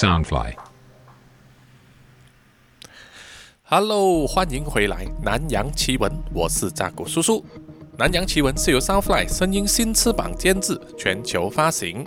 [0.00, 0.54] Soundfly。
[3.64, 7.40] Hello，欢迎回来《南洋奇闻》，我是扎古叔叔。
[7.98, 12.02] 《南洋奇闻》是由 Soundfly 声音新翅膀监制，全球发行。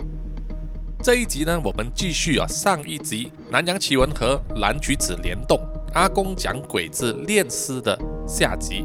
[1.04, 5.60] 这一集呢，我们继续啊上一集《南洋奇闻》和蓝橘子联动，
[5.92, 8.84] 阿公讲鬼子炼尸的下集。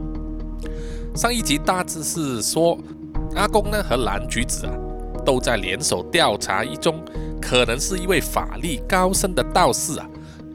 [1.16, 2.78] 上一集大致是说，
[3.36, 4.74] 阿公呢和蓝橘子啊
[5.26, 7.04] 都在联手调查一宗
[7.42, 10.08] 可能是一位法力高深的道士啊。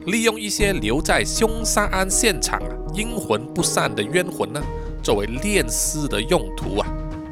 [0.05, 4.61] 利用一些留在凶杀案现场啊阴魂不散的冤魂呢，
[5.01, 6.87] 作为炼尸的用途啊。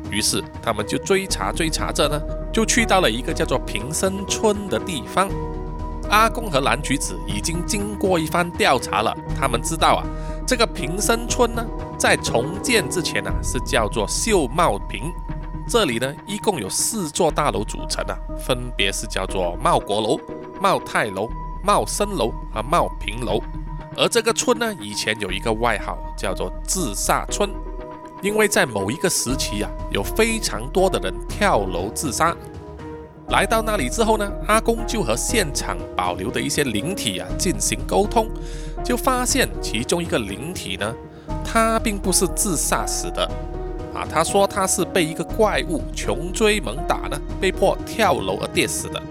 [0.10, 2.20] 于是他们就追查追查着呢，
[2.52, 5.30] 就去到了一个叫做平生村的地方。
[6.10, 10.04] 阿公和蓝橘子已经经过一番调查了，他们知道啊，
[10.46, 11.66] 这个平生村呢，
[11.98, 15.12] 在重建之前啊，是叫做秀茂坪。
[15.68, 20.20] 这里呢，一共有四座大楼组成啊，分别是叫做茂国楼、
[20.62, 21.30] 茂泰楼。
[21.66, 23.40] 茂生楼和茂平楼，
[23.96, 27.50] 而这个村呢，以前有一个外号叫做自杀村，
[28.22, 32.36] 因为在某一个时期啊，有非常多的人跳楼自杀。
[33.30, 38.28] 来到那里之后呢，阿公就和现场保留的一些灵体啊进行沟通，
[38.84, 40.94] 就发现其中一个灵体呢，
[41.46, 43.26] 他并不是自杀死的，
[43.94, 49.02] 啊，他说他是被一个怪物穷追猛打呢，被迫跳楼而跌死的。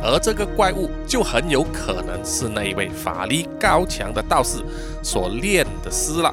[0.00, 4.62] 而这个怪物就很有可能是那一位法力高强的道士
[5.02, 6.32] 所炼的尸了。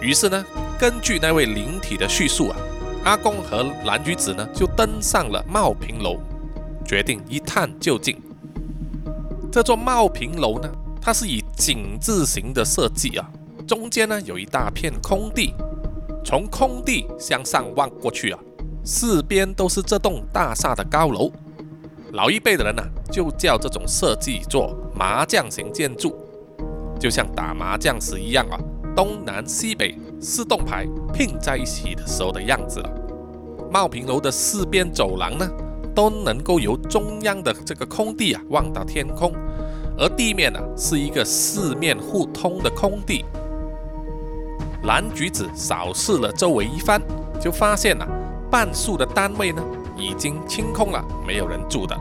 [0.00, 0.44] 于是呢，
[0.78, 2.56] 根据那位灵体的叙述啊，
[3.04, 6.18] 阿公和蓝橘子呢就登上了茂平楼，
[6.84, 8.20] 决定一探究竟。
[9.52, 10.68] 这座茂平楼呢，
[11.00, 13.30] 它是以井字形的设计啊，
[13.68, 15.54] 中间呢有一大片空地，
[16.24, 18.38] 从空地向上望过去啊，
[18.84, 21.30] 四边都是这栋大厦的高楼。
[22.12, 26.16] 老一辈的人呢、就叫这种设计做麻将型建筑，
[26.98, 28.58] 就像打麻将时一样啊，
[28.96, 32.90] 东南西北四栋牌拼在一起的时候的样子了。
[33.70, 35.48] 茂平楼的四边走廊呢，
[35.94, 39.32] 都能够由中央的这个空地啊望到天空，
[39.96, 43.24] 而地面呢、是一个四面互通的空地。
[44.84, 47.00] 蓝橘子扫视了周围一番，
[47.40, 48.06] 就发现啊，
[48.50, 49.62] 半数的单位呢。
[49.96, 51.94] 已经清空了，没有人住的。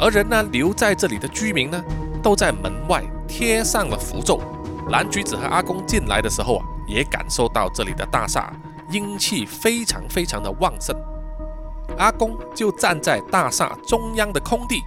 [0.00, 1.80] 而人呢，留在这里的居民呢，
[2.20, 4.40] 都在门外贴上了符咒。
[4.88, 8.52] 蓝橘子和阿公进来的时候啊，也感受到这里的大厦
[8.90, 10.92] 阴气非常非常的旺盛。
[11.98, 14.82] 阿公就站在大厦中央的空地，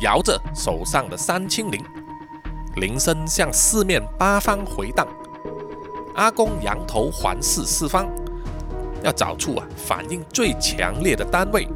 [0.00, 1.80] 摇着手上的三清铃，
[2.74, 5.06] 铃声向四面八方回荡。
[6.16, 8.06] 阿公仰头环视四方。
[9.02, 11.68] 要找出啊反应最强烈的单位。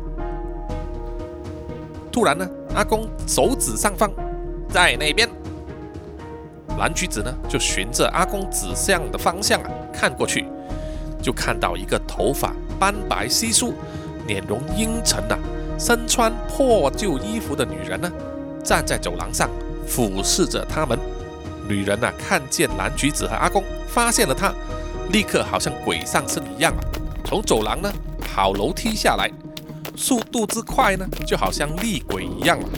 [2.10, 4.10] 突然呢，阿公手指上方，
[4.68, 5.28] 在那边。
[6.76, 10.46] 蓝橘子呢就循着阿公指向的方向啊看过去，
[11.22, 13.74] 就看到一个头发斑白稀疏、
[14.26, 15.38] 脸容阴沉的、
[15.78, 18.10] 身穿破旧衣服的女人呢，
[18.64, 19.48] 站在走廊上
[19.86, 20.98] 俯视着他们。
[21.70, 24.52] 女人呐看见蓝橘子和阿公，发现了他，
[25.12, 26.82] 立刻好像鬼上身一样啊。
[27.24, 27.88] 从走廊呢
[28.20, 29.30] 跑楼梯下来，
[29.94, 32.68] 速度之快呢，就好像厉鬼一样了。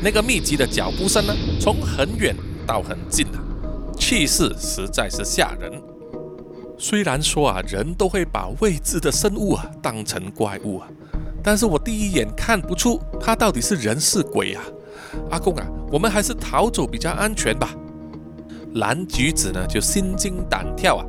[0.00, 2.34] 那个密集的脚步声呢，从很远
[2.66, 3.38] 到很近啊，
[3.98, 5.70] 气势实在是吓人。
[6.78, 10.88] 虽然说啊，人都会把未知的生物啊当成怪物啊，
[11.44, 14.64] 但是我第一眼看不出它到底是人是鬼啊。
[15.30, 17.68] 阿公啊，我们还是逃走比较安全吧。
[18.74, 21.04] 蓝橘子呢就心惊胆跳啊。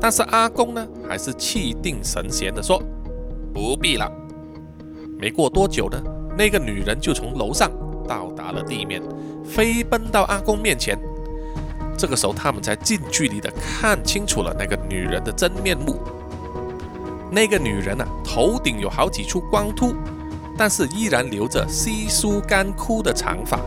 [0.00, 2.82] 但是阿公呢，还是气定神闲地说
[3.54, 4.10] ：“不必了。”
[5.18, 5.98] 没过多久呢，
[6.36, 7.70] 那个女人就从楼上
[8.06, 9.00] 到达了地面，
[9.44, 10.98] 飞奔到阿公面前。
[11.96, 15.98] 这个时候，他们才近距离的看清楚了那个女人的真面目。
[17.30, 19.94] 那个女人啊，头顶有好几处光秃，
[20.58, 23.60] 但是依然留着稀疏干枯的长发，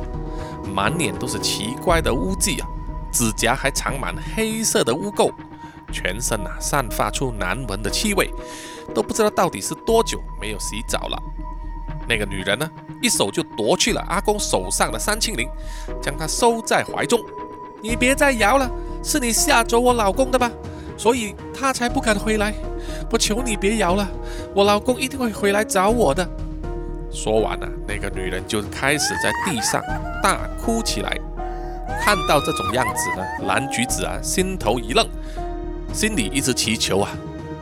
[0.75, 2.67] 满脸都是奇怪的污迹啊，
[3.11, 5.31] 指甲还长满黑色的污垢。
[5.91, 8.29] 全身啊散发出难闻的气味，
[8.93, 11.17] 都不知道到底是多久没有洗澡了。
[12.09, 12.69] 那个女人呢，
[13.01, 15.47] 一手就夺去了阿公手上的三清铃，
[16.01, 17.19] 将他收在怀中。
[17.81, 18.69] 你别再摇了，
[19.03, 20.51] 是你吓走我老公的吧？
[20.97, 22.53] 所以他才不敢回来。
[23.11, 24.07] 我求你别摇了，
[24.53, 26.27] 我老公一定会回来找我的。
[27.11, 29.81] 说完了，那个女人就开始在地上
[30.21, 31.17] 大哭起来。
[32.03, 35.07] 看到这种样子呢，蓝橘子啊心头一愣。
[35.93, 37.09] 心里一直祈求啊，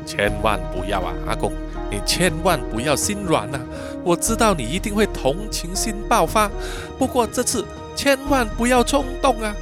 [0.05, 1.53] 千万不要啊，阿公，
[1.91, 3.59] 你千万不要心软呐！
[4.03, 6.49] 我知道你一定会同情心爆发，
[6.97, 7.63] 不过这次
[7.95, 9.55] 千万不要冲动啊！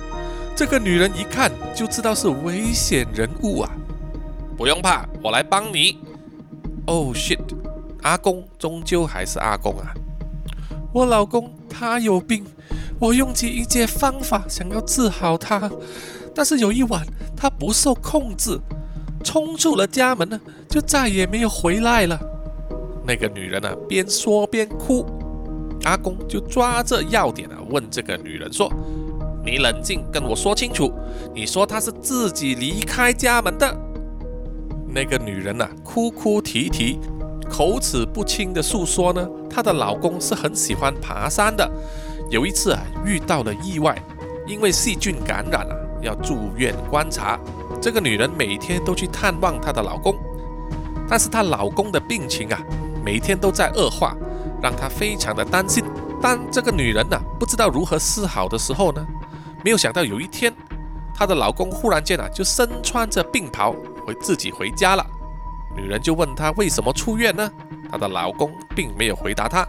[0.55, 3.69] 这个女人一看就知道是危险人物啊！
[4.57, 5.99] 不用怕，我来帮你。
[6.85, 7.39] Oh shit！
[8.01, 9.93] 阿公终究还是阿公啊！
[10.93, 12.45] 我老公他有病，
[13.03, 15.69] 我用尽一切方法想要治好他，
[16.33, 17.05] 但是有一晚
[17.35, 18.57] 他不受控制，
[19.21, 20.39] 冲出了家门呢，
[20.69, 22.17] 就再也没有回来了。
[23.05, 25.05] 那个女人啊，边说边哭。
[25.83, 28.71] 阿公就抓着要点啊，问这个女人说
[29.43, 30.89] ：“你冷静，跟我说清楚。
[31.35, 33.77] 你说他是自己离开家门的。”
[34.87, 36.99] 那个女人呢，哭哭啼啼，
[37.49, 41.69] 口齿不清的诉说呢，她的老公是很喜欢爬山的。
[42.29, 43.95] 有一次啊，遇到了意外，
[44.47, 47.39] 因为细菌感染啊，要住院观察。
[47.81, 50.15] 这个女人每天都去探望她的老公，
[51.07, 52.59] 但是她老公的病情啊，
[53.03, 54.15] 每天都在恶化。
[54.61, 55.83] 让她非常的担心。
[56.21, 59.05] 当这个女人呢不知道如何是好的时候呢，
[59.61, 60.53] 没有想到有一天，
[61.13, 63.75] 她的老公忽然间啊就身穿着病袍
[64.05, 65.05] 回自己回家了。
[65.75, 67.51] 女人就问他为什么出院呢？
[67.91, 69.67] 她的老公并没有回答她，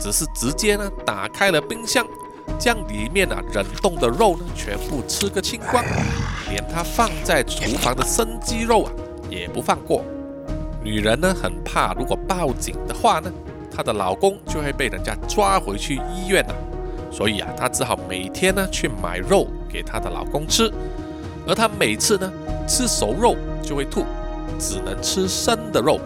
[0.00, 2.04] 只是直接呢打开了冰箱，
[2.58, 5.84] 将里面啊冷冻的肉呢全部吃个清光，
[6.48, 8.92] 连她放在厨房的生鸡肉啊
[9.28, 10.02] 也不放过。
[10.82, 13.30] 女人呢很怕，如果报警的话呢。
[13.72, 16.54] 她的老公就会被人家抓回去医院了，
[17.10, 20.70] 所以啊，她只好每天呢去买肉给她的老公吃，
[21.46, 22.30] 而她每次呢
[22.66, 24.04] 吃熟肉就会吐，
[24.58, 26.00] 只能吃生的肉。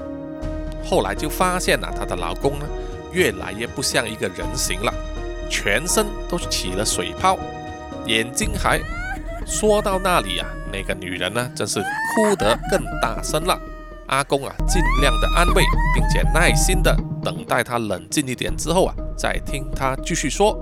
[0.85, 2.67] 后来就发现了她的老公呢
[3.15, 4.93] 越来越不像一个人形了，
[5.49, 7.39] 全身都起了水泡，
[8.07, 8.81] 眼睛还……
[9.47, 13.59] 说到那里啊，那个女人呢真是哭得更大声了。
[14.07, 15.63] 阿公啊，尽量的安慰，
[15.95, 20.59] 并且耐心的等待她冷静一点之后啊，再听她继续说。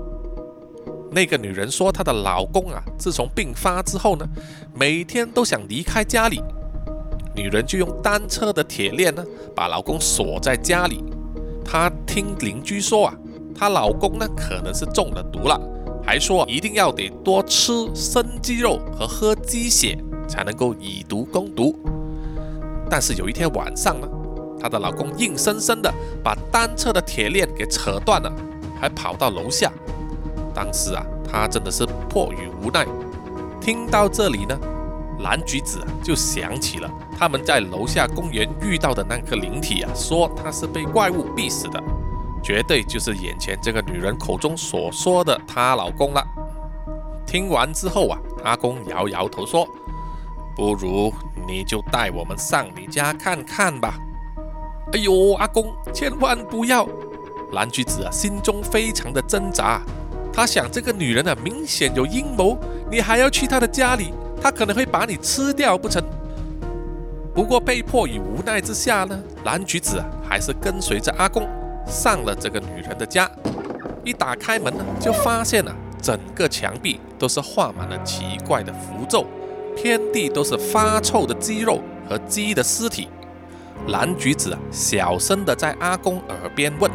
[1.11, 4.25] 那个女人说，她的老公啊，自从病发之后呢，
[4.73, 6.41] 每天都想离开家里。
[7.35, 9.23] 女人就用单车的铁链呢，
[9.55, 11.03] 把老公锁在家里。
[11.73, 13.15] 她听邻居说啊，
[13.55, 15.59] 她老公呢可能是中了毒了，
[16.05, 19.97] 还说一定要得多吃生鸡肉和喝鸡血，
[20.27, 21.75] 才能够以毒攻毒。
[22.91, 24.07] 但是有一天晚上呢，
[24.59, 25.91] 她的老公硬生生的
[26.23, 28.31] 把单车的铁链给扯断了，
[28.79, 29.73] 还跑到楼下。
[30.53, 32.85] 当时啊，她真的是迫于无奈。
[33.59, 34.55] 听到这里呢，
[35.23, 41.81] 蓝橘子就想起了他们在楼下公园遇到的那个灵体啊，说他是被怪物逼死的，
[42.43, 46.23] 绝对就是眼前这个女人口中所说的她老公了。
[47.25, 49.67] 听完之后啊，阿公摇摇头说。
[50.55, 51.11] 不如
[51.47, 53.95] 你就带我们上你家看看吧。
[54.91, 56.87] 哎呦，阿公，千万不要！
[57.53, 59.81] 蓝橘子啊，心中非常的挣扎。
[60.31, 62.55] 他想，这个女人啊，明显有阴谋，
[62.91, 64.13] 你还要去她的家里，
[64.43, 66.03] 他可能会把你吃掉不成？
[67.33, 71.47] 不过被迫与无奈之下呢，蓝橘子，还是跟随着阿公
[71.87, 73.31] 上了这个女人的家。
[74.03, 79.25] 一打开门呢，就发现了整个墙壁都是画满了奇怪的符咒。
[79.77, 83.07] 遍地都是发臭的鸡肉和鸡的尸体。
[83.87, 86.91] 蓝橘子啊，小声的在阿公耳边问：“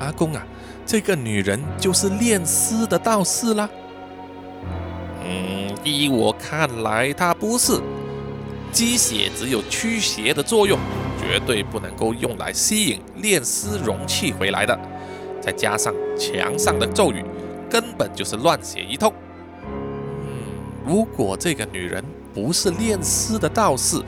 [0.00, 0.42] 阿公啊，
[0.86, 3.68] 这个女人就是炼尸的道士啦
[5.22, 7.80] ？”“嗯，依我看来，她不是。
[8.72, 10.78] 鸡血只有驱邪的作用，
[11.20, 14.78] 绝对不能够用来吸引炼尸容器回来的。
[15.40, 17.24] 再加上墙上的咒语，
[17.68, 19.12] 根本就是乱写一通。”
[19.64, 20.38] 嗯
[20.86, 24.00] 如果这个女人不是炼尸的道士，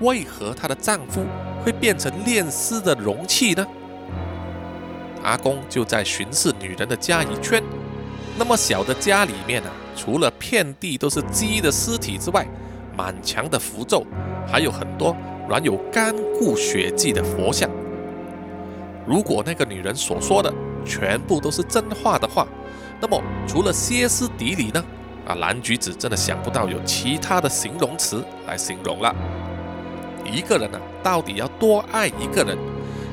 [0.00, 1.24] 为何她的丈夫
[1.64, 3.66] 会变成炼尸的容器呢？
[5.22, 7.62] 阿公就在巡视女人的家一圈，
[8.38, 12.46] 那么小的家里面呢，除了遍地都是鸡的尸体之外，
[12.96, 14.04] 满墙的符咒，
[14.46, 15.16] 还有很多
[15.48, 17.68] 染有干固血迹的佛像。
[19.06, 20.52] 如果那个女人所说的
[20.84, 22.46] 全部都是真话的话，
[23.00, 24.84] 那么除了歇斯底里呢？
[25.26, 29.12] 啊，蓝橘子真的想不到有其他的形容词来形容了。
[30.24, 32.56] 一个人呢，到底要多爱一个人，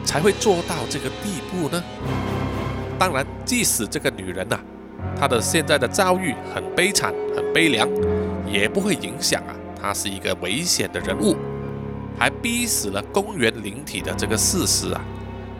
[0.03, 1.83] 才会做到这个地步呢？
[2.99, 4.59] 当然，即使这个女人呐，
[5.19, 7.87] 他的现在的遭遇很悲惨、很悲凉，
[8.45, 11.35] 也不会影响啊，他是一个危险的人物，
[12.17, 15.01] 还逼死了公园灵体的这个事实啊。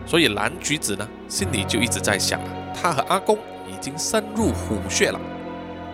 [0.06, 5.20] 所以蓝橘子呢，心里就一直在想啊，他和阿公已经深入虎穴了。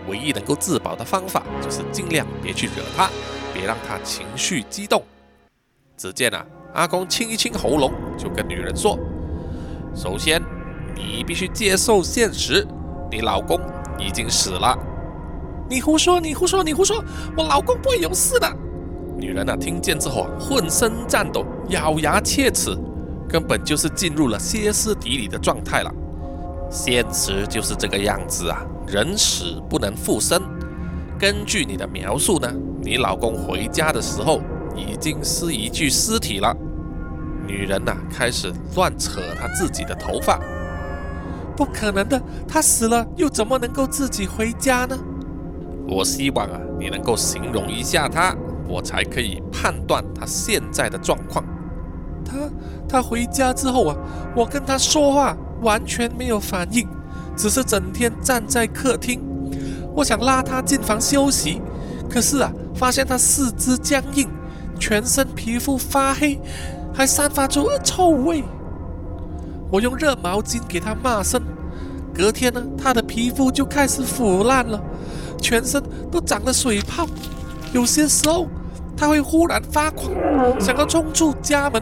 [0.07, 3.07] 唯一能够自保的方法，就是尽量别去惹他，
[3.53, 5.03] 别让他情绪激动。
[5.95, 8.97] 只见啊，阿公清一清喉咙，就跟女人说
[9.93, 10.41] ：“首先，
[10.95, 12.65] 你必须接受现实，
[13.11, 13.59] 你老公
[13.97, 14.77] 已经死了。
[15.69, 16.19] 你胡说！
[16.19, 16.63] 你胡说！
[16.63, 17.03] 你胡说！
[17.37, 18.51] 我老公不会有事的。
[19.17, 22.75] 女人啊，听见之后啊，浑身颤抖，咬牙切齿，
[23.27, 25.91] 根本就是进入了歇斯底里的状态了。
[26.71, 30.41] 现实就是这个样子啊，人死不能复生。
[31.19, 32.51] 根据你的描述呢，
[32.81, 34.41] 你老公回家的时候
[34.75, 36.55] 已经是一具尸体了。
[37.45, 40.39] 女人呐，开始乱扯她自己的头发。
[41.59, 44.97] 不可能的，他死了又怎么能够自己回家呢？
[45.85, 48.33] 我希望啊，你能够形容一下他。
[48.65, 51.43] 我才可以判断他现在的状况。
[52.23, 52.37] 他
[52.87, 53.97] 他回家之后啊，
[54.33, 56.87] 我跟他说话完全没有反应，
[57.35, 59.19] 只是整天站在客厅。
[59.93, 61.61] 我想拉他进房休息，
[62.09, 64.29] 可是啊，发现他四肢僵硬，
[64.79, 66.39] 全身皮肤发黑，
[66.93, 68.45] 还散发出恶臭味。
[69.71, 71.41] 我用热毛巾给他抹身，
[72.13, 74.81] 隔天呢，他的皮肤就开始腐烂了，
[75.41, 77.07] 全身都长了水泡，
[77.73, 78.47] 有些时候。
[78.97, 80.11] 他会忽然发狂，
[80.59, 81.81] 想要冲出家门，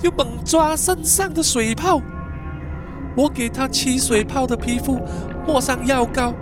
[0.00, 2.00] 又猛抓身上的水泡。
[3.14, 4.98] 我给他起水泡的皮肤
[5.46, 6.32] 抹上药膏，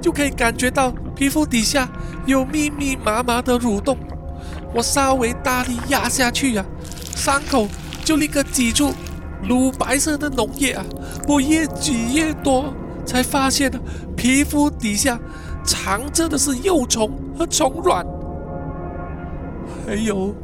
[0.00, 1.88] 就可以感觉到皮肤底下
[2.26, 3.96] 有密密麻麻的蠕动。
[4.74, 6.66] 我稍微大力压下去呀，
[7.14, 7.68] 伤口
[8.04, 8.92] 就立刻挤出
[9.42, 10.84] 乳白色的脓液啊！
[11.26, 12.72] 我越挤越多，
[13.04, 13.78] 才发现呢，
[14.16, 15.18] 皮肤底下
[15.64, 18.04] 藏着的是幼虫和虫卵。
[19.86, 20.34] 还有，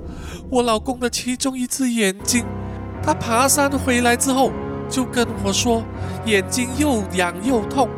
[0.51, 2.45] 我老公的其中一只眼睛，
[3.03, 4.53] 他爬山回来之后
[4.89, 5.83] 就跟我说，
[6.25, 7.89] 眼睛又痒又痛。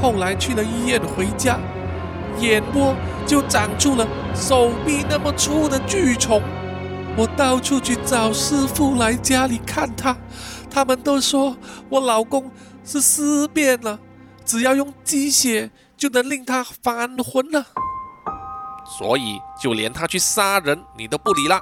[0.00, 1.58] 后来去了医院，回家，
[2.40, 2.94] 眼窝
[3.26, 6.40] 就长出了手臂那么粗的巨虫。
[7.14, 10.16] 我到处去找师傅来家里看他，
[10.70, 11.54] 他们都说
[11.90, 12.50] 我老公
[12.84, 13.98] 是尸变了，
[14.44, 17.66] 只要用鸡血就能令他返魂了。
[18.98, 21.56] 所以，就连他去杀人，你都不理了。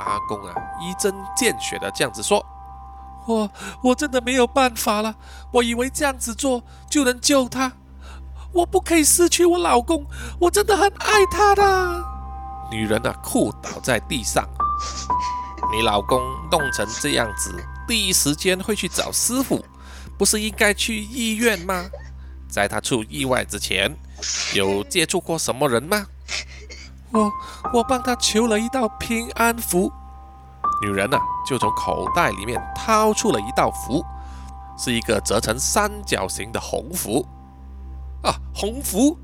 [0.00, 2.44] 阿公啊，一针见血的这样子说
[3.28, 3.48] ：“我
[3.84, 5.14] 我真的没有办法了。
[5.52, 7.72] 我以为这样子做就能救他，
[8.52, 10.04] 我不可以失去我老公，
[10.40, 12.04] 我真的很爱他的。”
[12.70, 14.48] 女人啊，哭倒在地上。
[15.72, 17.54] 你老公弄成这样子，
[17.86, 19.64] 第一时间会去找师傅，
[20.18, 21.84] 不是应该去医院吗？
[22.48, 23.94] 在他出意外之前，
[24.54, 26.06] 有接触过什么人吗？
[27.12, 27.32] 我
[27.72, 29.92] 我帮他求了一道平安符，
[30.82, 34.04] 女人呢就从口袋里面掏出了一道符，
[34.78, 37.26] 是一个折成三角形的红符。
[38.22, 39.16] 啊，红符！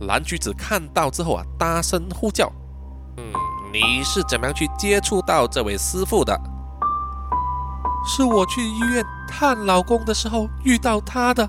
[0.00, 2.50] 蓝橘子看到之后啊，大声呼叫
[3.16, 3.24] ：“嗯，
[3.72, 6.38] 你是怎么样去接触到这位师傅的？
[8.04, 11.48] 是我去医院探老公的时候遇到他的，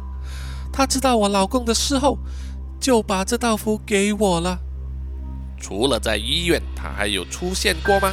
[0.71, 2.17] 他知道我老公的事后，
[2.79, 4.59] 就把这道符给我了。”
[5.59, 8.11] 除了在医院，他还有出现过吗？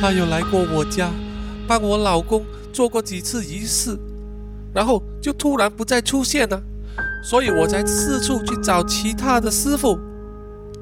[0.00, 1.08] 他有来过我家，
[1.68, 3.96] 帮我老公做过几次仪式，
[4.74, 6.60] 然后就突然不再出现了，
[7.22, 9.98] 所以我才四处去找其他的师傅。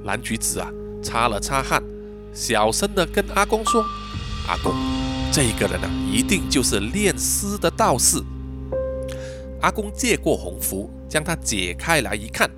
[0.05, 0.69] 蓝橘子啊，
[1.03, 1.83] 擦了擦汗，
[2.33, 3.85] 小声的跟阿公说
[4.49, 4.73] ：“阿公，
[5.33, 8.19] 这个人啊，一定就是炼尸的道士。”
[9.61, 12.51] 阿公接过红符，将它解开来一看。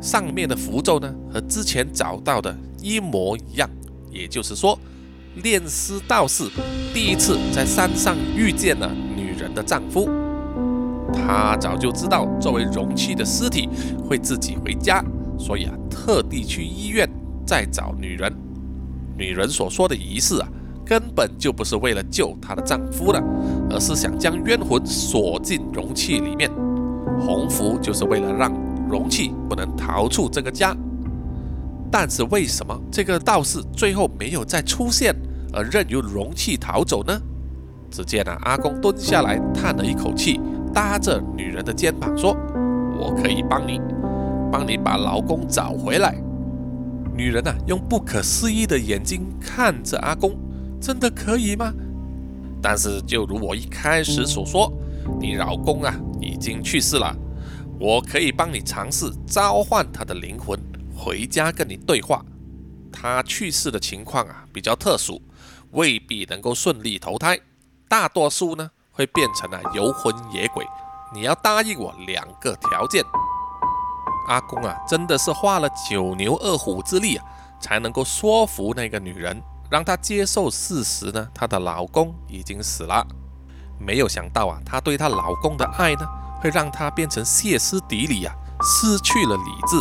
[0.00, 3.68] 上面的符咒呢，和之前找到的一模一样。
[4.10, 4.78] 也就是说，
[5.42, 6.44] 炼尸道士
[6.92, 10.08] 第一次在山上遇见了女人的丈夫，
[11.12, 13.68] 他早就知道作为容器的尸体
[14.06, 15.02] 会自己回家，
[15.38, 17.08] 所以啊，特地去医院
[17.46, 18.32] 再找女人。
[19.16, 20.48] 女人所说的仪式啊，
[20.84, 23.22] 根本就不是为了救她的丈夫的，
[23.70, 26.50] 而是想将冤魂锁进容器里面。
[27.20, 28.52] 红符就是为了让。
[28.86, 30.76] 容器不能逃出这个家，
[31.90, 35.12] 但是为什么这个道士最后没有再出现，
[35.54, 37.18] 而任由容器逃走呢？
[37.90, 40.38] 只见啊，阿公蹲下来叹了一口气，
[40.72, 42.36] 搭着女人的肩膀说
[43.00, 43.80] ：“我可以帮你，
[44.52, 46.14] 帮你把老公找回来。”
[47.16, 50.36] 女人啊，用不可思议的眼睛看着阿公
[50.82, 51.72] ：“真的可以吗？”
[52.60, 54.72] 但是，就如我一开始所说，
[55.20, 57.14] 你老公啊，已经去世了。
[57.78, 60.58] 我可以帮你尝试召唤他的灵魂
[60.96, 62.24] 回家跟你对话。
[62.90, 65.20] 他去世的情况啊比较特殊，
[65.72, 67.38] 未必能够顺利投胎，
[67.88, 70.64] 大多数呢会变成了游魂野鬼。
[71.14, 73.04] 你要答应我两个条件。
[74.26, 77.24] 阿公啊，真的是花了九牛二虎之力啊，
[77.60, 81.28] 才能够说服那个女人，让她接受事实呢。
[81.34, 83.06] 她的老公已经死了，
[83.78, 86.06] 没有想到啊，她对她老公的爱呢。
[86.40, 89.78] 会让她变成歇斯底里啊，失去了理智。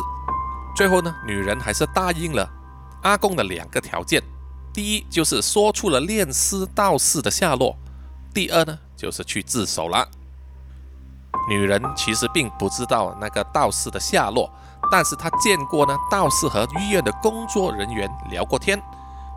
[0.78, 2.50] 最后呢，女人还是答应了
[3.02, 4.24] 阿公的两个条件：
[4.74, 7.76] 第一就是说出了炼尸道士的下落；
[8.34, 10.08] 第二呢，就是去自首了。
[11.50, 14.50] 女人其实并不知道那个道士的下落，
[14.92, 18.82] 但是她见过呢道士和医院的工作人员聊过天，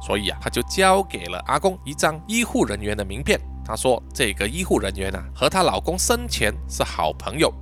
[0.00, 3.40] 所以啊，她就交给了阿公一张医护人员的名片。
[3.64, 7.52] 她说这个医护人员啊和她老公生前是好朋友。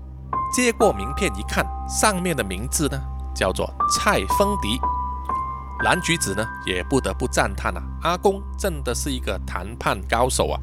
[0.54, 3.00] 接过名片一看，上面的名字呢
[3.34, 4.78] 叫做蔡风迪。
[5.82, 10.60] 蓝橘子呢也不得不赞叹啊，阿公真的是一个谈判高手啊，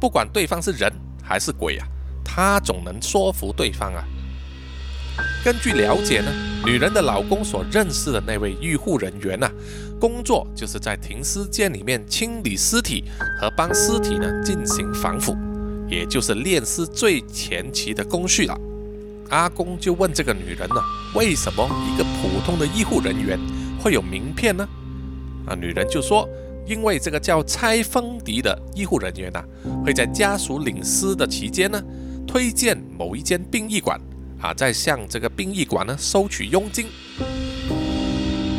[0.00, 1.86] 不管对方是人还是鬼啊。
[2.24, 4.04] 他总能说服对方啊。
[5.44, 6.30] 根据了解呢，
[6.64, 9.50] 女人的老公所认识的那位医护人员呢，
[9.98, 13.04] 工作就是在停尸间里面清理尸体
[13.38, 15.36] 和帮尸体呢进行防腐，
[15.88, 18.58] 也就是炼尸最前期的工序了。
[19.30, 20.82] 阿公就问这个女人呢，
[21.14, 23.38] 为什么一个普通的医护人员
[23.78, 24.66] 会有名片呢？
[25.46, 26.28] 啊，女人就说，
[26.66, 29.42] 因为这个叫蔡风迪的医护人员呐，
[29.84, 31.82] 会在家属领尸的期间呢。
[32.30, 34.00] 推荐某一间殡仪馆
[34.40, 36.86] 啊，在向这个殡仪馆呢收取佣金。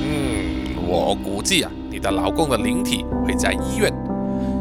[0.04, 3.90] 嗯，我估计啊，你的老公的灵体会在医院，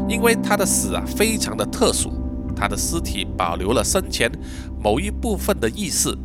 [0.07, 2.09] 因为他的死啊非常的特殊，
[2.55, 4.31] 他的尸体保留了生前
[4.81, 6.17] 某一部分的意识，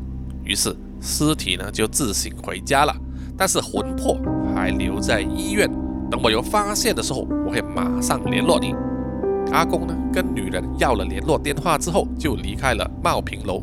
[0.44, 2.94] 于是尸体呢就自行回家了，
[3.36, 4.16] 但是魂魄
[4.54, 5.68] 还留在医院。
[6.08, 8.72] 等我有发现的时候，我会马上联络你。
[9.52, 13.62] 阿公呢，跟女人要了联络电话之后，就离开了茂平楼。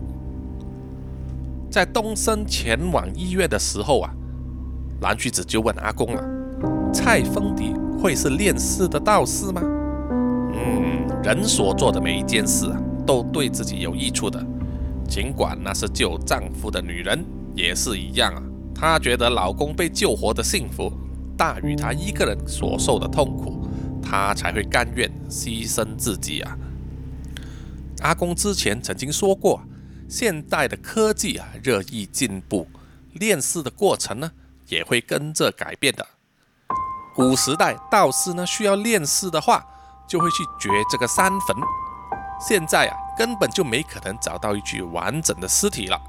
[1.69, 4.11] 在东升前往医院的时候啊，
[5.01, 6.23] 蓝橘子就问阿公了
[6.93, 9.61] ：“蔡风迪会是炼尸的道士吗？”
[10.53, 14.43] 嗯，人所做的每一件事啊，都对自己有益处的。
[15.07, 17.23] 尽管那是救丈夫的女人，
[17.55, 18.41] 也是一样啊。
[18.73, 20.91] 她觉得老公被救活的幸福，
[21.35, 23.62] 大于她一个人所受的痛苦。
[24.13, 26.55] 他才会甘愿牺牲自己啊！
[28.01, 29.63] 阿公之前曾经说过，
[30.07, 32.67] 现代的科技啊日益进步，
[33.13, 34.31] 炼尸的过程呢
[34.67, 36.05] 也会跟着改变的。
[37.15, 39.65] 古时代道士呢需要炼尸的话，
[40.07, 41.57] 就会去掘这个山坟，
[42.39, 45.99] 现在啊根本就没可能找到一具完整的尸体了。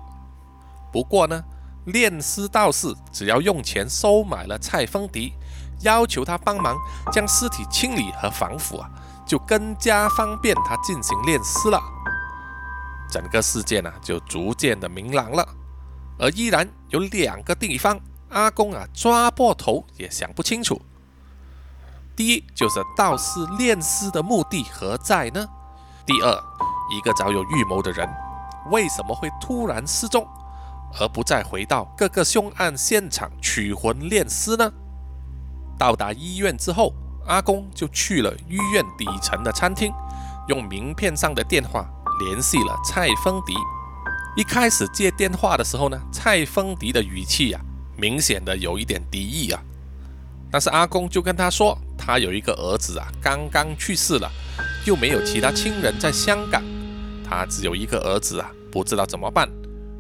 [0.93, 1.43] 不过呢，
[1.87, 5.33] 炼尸道士只要用钱收买了蔡风迪。
[5.81, 6.77] 要求他帮忙
[7.13, 8.89] 将尸体清理和防腐啊，
[9.27, 11.81] 就更加方便他进行炼尸了。
[13.11, 15.47] 整个事件呢，就逐渐的明朗了。
[16.19, 17.99] 而依然有两个地方，
[18.31, 20.81] 阿公啊抓破头也想不清楚。
[22.17, 25.47] 第一就是道士炼尸的目的何在呢？
[26.07, 26.31] 第二，
[26.91, 28.09] 一个早有预谋的人，
[28.71, 30.25] 为什么会突然失踪，
[31.01, 34.73] 而不再回到各个凶案现场取魂炼尸呢？
[35.79, 36.93] 到达医院之后，
[37.27, 39.93] 阿公就去了医院底层的餐厅，
[40.49, 41.89] 用名片上的电话
[42.21, 43.55] 联系了蔡风迪。
[44.37, 47.61] 一开始接电话的时候呢，蔡风迪的语气呀，
[47.97, 49.63] 明显的有一点敌意啊。
[50.51, 54.31] 但是阿公就跟他说，他有一个儿子啊，刚刚去世了，
[54.87, 56.63] 又没有其他亲人在香港，
[57.29, 59.49] 他只有一个儿子啊，不知道怎么办。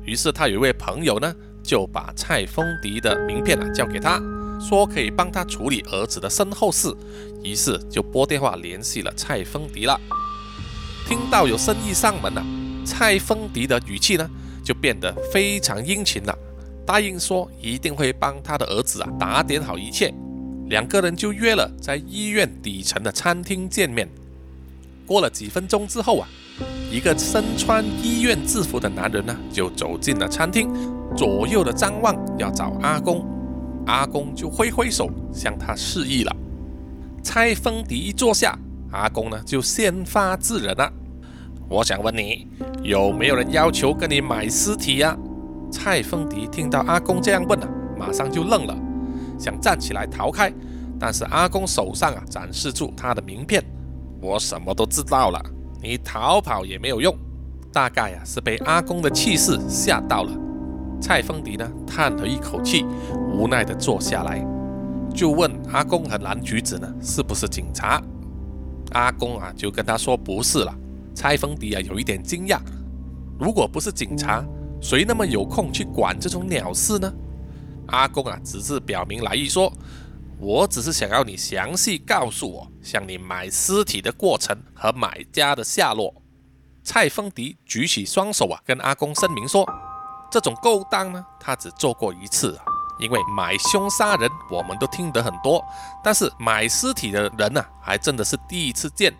[0.04, 4.20] 于是他有一位朋友呢，就把蔡风迪的名片啊交给他。
[4.60, 6.94] 说可以帮他处理儿子的身后事，
[7.42, 10.00] 于是就拨电话联系了蔡丰迪了。
[11.06, 12.44] 听到有生意上门了，
[12.84, 14.28] 蔡丰迪的语气呢
[14.64, 16.36] 就变得非常殷勤了，
[16.86, 20.12] 答应说一定会帮他的儿子啊打点好一切。
[20.68, 24.08] 两个人就约了在医院底层的餐厅见面。
[25.04, 26.26] 过了几分钟之后啊，
[26.90, 30.72] 一个身穿医院制服的男人呢就走进了餐厅，
[31.14, 33.22] 左右的张望，要找阿公。
[33.86, 36.36] 阿公就挥挥手向他示意了。
[37.22, 38.58] 蔡风迪一坐下，
[38.90, 40.92] 阿公呢就先发制人了。
[41.68, 42.46] 我想问你，
[42.82, 45.16] 有没有人要求跟你买尸体呀？
[45.72, 47.68] 蔡风迪听到阿公这样问啊，
[47.98, 48.76] 马上就愣了，
[49.38, 50.52] 想站起来逃开，
[51.00, 53.64] 但是阿公手上啊展示出他的名片。
[54.20, 55.42] 我什么都知道了，
[55.82, 57.16] 你逃跑也没有用。
[57.72, 60.30] 大概啊是被阿公的气势吓到了。
[61.00, 62.84] 蔡风迪呢叹了一口气，
[63.32, 64.44] 无奈地坐下来，
[65.14, 68.02] 就问阿公和蓝橘子呢是不是警察？
[68.92, 70.74] 阿公啊就跟他说不是了。
[71.14, 72.58] 蔡风迪啊有一点惊讶，
[73.38, 74.44] 如果不是警察，
[74.80, 77.12] 谁那么有空去管这种鸟事呢？
[77.88, 79.72] 阿公啊只是表明来意说，
[80.38, 86.14] 我只是想要你详细告诉我向你买尸体的过程和买家的下落。
[86.82, 89.68] 蔡风迪举起双手啊跟阿公声明说。
[90.34, 92.64] 这种勾当呢，他只做过一次啊。
[92.98, 95.64] 因为买凶杀人，我们都听得很多，
[96.02, 99.14] 但是买尸体的人呢，还真的是第一次见。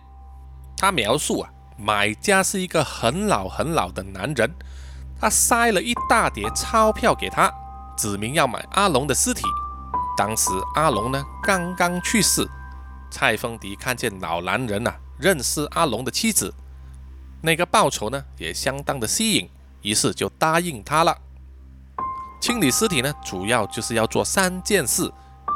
[0.75, 4.53] 他描述啊，买家是一个很老很老的男人，
[5.17, 7.49] 他塞了一大叠钞票给他，
[7.95, 9.43] 指明要买阿龙的尸体。
[10.17, 12.45] 当时阿龙呢刚刚去世，
[13.09, 16.53] 蔡丰迪看见老男人呐认识阿龙的妻子，
[17.41, 19.49] 那个报酬呢也相当的吸引，
[19.85, 21.15] 于是就答应他了。
[22.41, 25.11] 清理尸体呢，主要就是要做三件事：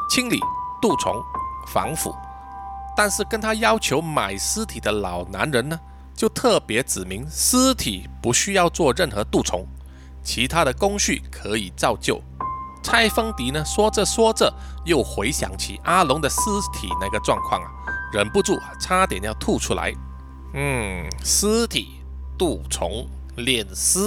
[0.08, 0.40] 清理、
[0.80, 1.16] 杜虫、
[1.68, 2.16] 防腐。
[2.96, 5.80] 但是跟他要求买尸体的老男人呢，
[6.16, 9.66] 就特别指明尸体不需要做任何杜虫，
[10.24, 12.22] 其他的工序可以照旧。
[12.84, 14.54] 蔡丰迪呢说着说着，
[14.86, 16.40] 又回想起阿龙的尸
[16.74, 17.70] 体那个状况啊，
[18.14, 19.94] 忍不住差点要吐出来。
[20.54, 22.02] 嗯，尸体、
[22.38, 23.08] 杜虫、
[23.44, 24.00] 炼尸，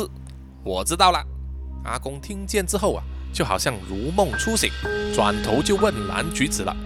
[0.65, 1.23] 我知道了。
[1.85, 4.71] 阿公听见之后啊，就好像如梦初醒，
[5.15, 6.77] 转头就问蓝橘子了：“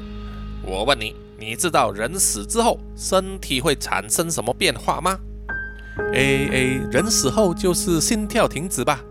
[0.64, 5.18] 我问你，你知道人死之后身体会产生什么变化吗
[6.14, 9.02] ？”“诶诶，人死后就是心跳停止吧？”“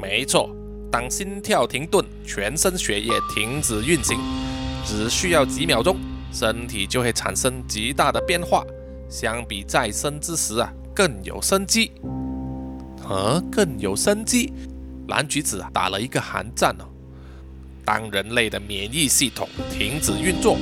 [0.00, 0.50] 没错，
[0.90, 4.18] 当心跳停顿，全身血液停止运行，
[4.84, 5.96] 只需要几秒钟，
[6.32, 8.64] 身体就会产生极大的变化，
[9.08, 11.92] 相比在生之时啊，更有生机。
[13.08, 14.52] ”“啊，更有生机？”
[15.08, 16.84] 蓝橘子啊，打了一个寒战哦。
[17.84, 20.56] 当人类的免疫系统停止运作，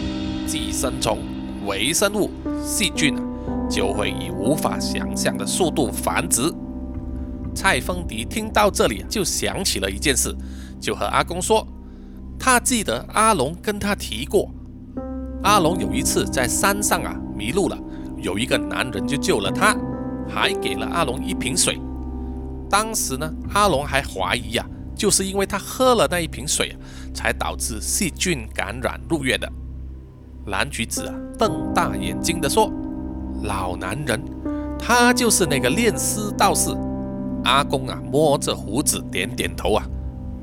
[0.47, 1.19] 寄生虫、
[1.67, 2.31] 微生物、
[2.63, 3.23] 细菌啊，
[3.71, 6.53] 就会以无法想象的速度繁殖。
[7.55, 10.35] 蔡丰迪听到这里，就想起了一件事，
[10.79, 11.67] 就和阿公说，
[12.39, 14.51] 他记得阿龙跟他提过，
[15.43, 17.79] 阿龙有一次在山上啊迷路了，
[18.21, 19.75] 有一个男人就救了他，
[20.29, 21.81] 还给了阿龙一瓶水。
[22.75, 26.75] 当时呢，阿龙还怀疑啊，就是因为他喝了那一瓶水啊，
[27.15, 29.49] 才导致细菌感染入院的。
[30.47, 32.69] 蓝橘子啊，瞪大眼睛的说
[33.47, 34.21] ：“老男人，
[34.77, 36.77] 他就是那个炼尸道士。”
[37.47, 39.87] 阿公啊，摸着胡子点点头啊，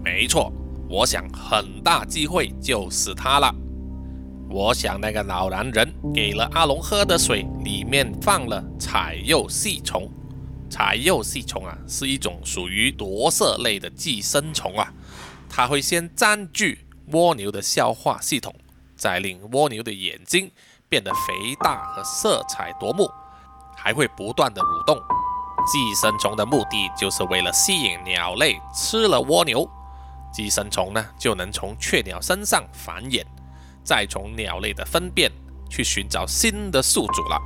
[0.01, 0.53] 没错，
[0.87, 3.53] 我想很大机会就是他了。
[4.49, 10.09] 我想那个老男人给了阿龙喝的水里面放了彩釉细虫。
[10.71, 14.91] 彩釉细虫啊，是一种属于夺色类的寄生虫啊，
[15.49, 18.55] 它会先占据蜗牛的消化系统，
[18.95, 20.49] 再令蜗牛的眼睛
[20.87, 23.11] 变得肥大和色彩夺目，
[23.75, 24.97] 还会不断的蠕动。
[25.71, 29.69] 寄生虫的目的就是为了吸引鸟类吃了蜗牛，
[30.33, 33.23] 寄生虫呢就能从雀鸟身上繁衍，
[33.83, 35.29] 再从鸟类的粪便
[35.69, 37.37] 去寻找新的宿主了。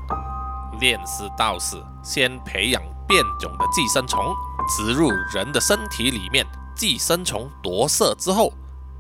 [0.79, 2.94] 炼尸道士先培养。
[3.07, 4.35] 变种的寄生虫
[4.67, 8.51] 植入人的身体里面，寄生虫夺舍之后，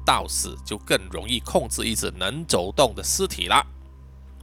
[0.05, 3.65] 到死就更容易控制一只能走动的尸体了。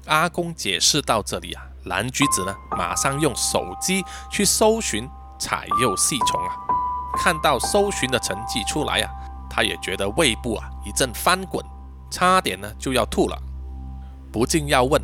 [0.07, 6.57] 阿公解释到这里啊，蓝橘子呢马上用手机去搜寻彩釉细虫啊，
[7.17, 9.11] 看到搜寻的成绩出来啊，
[9.49, 11.65] 他也觉得胃部啊一阵翻滚，
[12.11, 13.39] 差点呢就要吐了，
[14.33, 15.01] 不禁要问。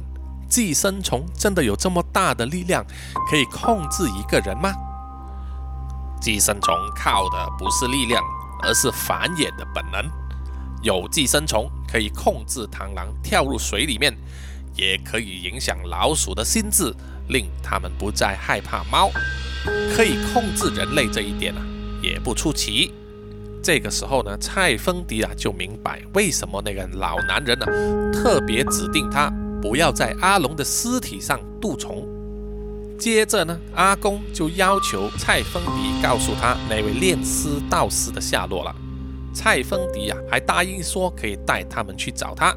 [0.48, 2.84] 寄生虫真的有这么大的力量，
[3.30, 4.72] 可以控制一个人吗？
[6.20, 8.22] 寄生虫靠的不是力量，
[8.62, 10.10] 而是繁衍的本能。
[10.82, 14.16] 有寄生虫可以控制螳螂跳入水里面，
[14.74, 16.94] 也可以影响老鼠的心智，
[17.28, 19.10] 令它们不再害怕猫。
[19.94, 21.60] 可以控制人类这一点啊，
[22.02, 22.94] 也不出奇。
[23.62, 27.66] 这个时候呢，蔡芬迪啊就明白为什么那个老男人呢
[28.12, 29.32] 特别指定他。
[29.60, 32.06] 不要在阿龙的尸体上渡虫。
[32.98, 38.74] 接着呢，阿公就要求蔡丰迪告诉他那位炼尸道士的下落了。
[39.32, 42.52] 蔡丰迪呀，还答应说可以带他们去找他。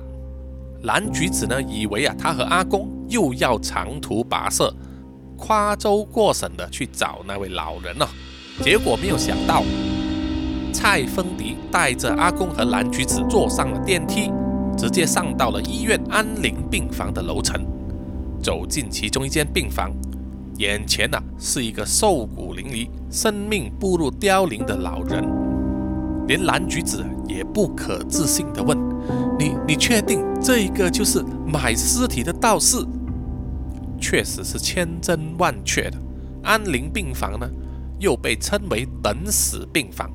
[0.84, 4.74] 蓝橘子呢，以为啊，他和阿公又要长途跋涉、
[5.38, 8.10] 跨州过省的去找那位老人了。
[8.62, 9.64] 结果没有想到，
[10.74, 14.32] 蔡丰迪带着阿公和蓝橘子坐上了电梯。
[14.78, 17.62] 直接上到了医院安宁病房的楼层，
[18.42, 19.92] 走进其中一间病房，
[20.58, 25.24] 眼前呐是一个瘦骨嶙峋、生命步入凋零的老人，
[26.28, 28.78] 连蓝橘子也不可置信地问
[29.38, 32.78] ：“你你确定这一个就是买尸体的道士？”
[34.00, 35.98] 确实是千真万确的。
[36.44, 37.48] 安宁病房呢，
[38.00, 40.10] 又被称为等死病房。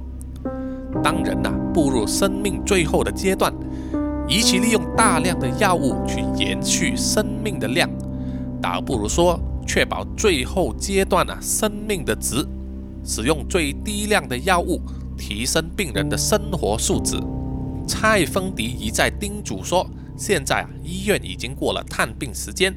[1.05, 3.53] 当人呐步入生命最后的阶段。
[4.29, 7.89] 与其利用大量的药物去延续生命的量，
[8.61, 12.47] 倒不如说确保最后阶段啊生命的值。
[13.05, 14.83] 使用最低量的药物，
[15.17, 17.17] 提升病人的生活素质。
[17.87, 22.75] 蔡丰迪一再叮嘱说：“现在啊，医院已经过了探病时间，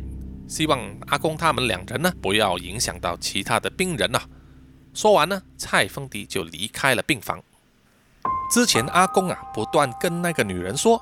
[0.47, 4.21] 希望阿公他们两人呢，不要影响到其他的病人啊。”
[4.93, 7.41] 说完呢，蔡丰迪就离开了病房。
[8.51, 11.01] 之前阿公啊，不断跟那个女人说：“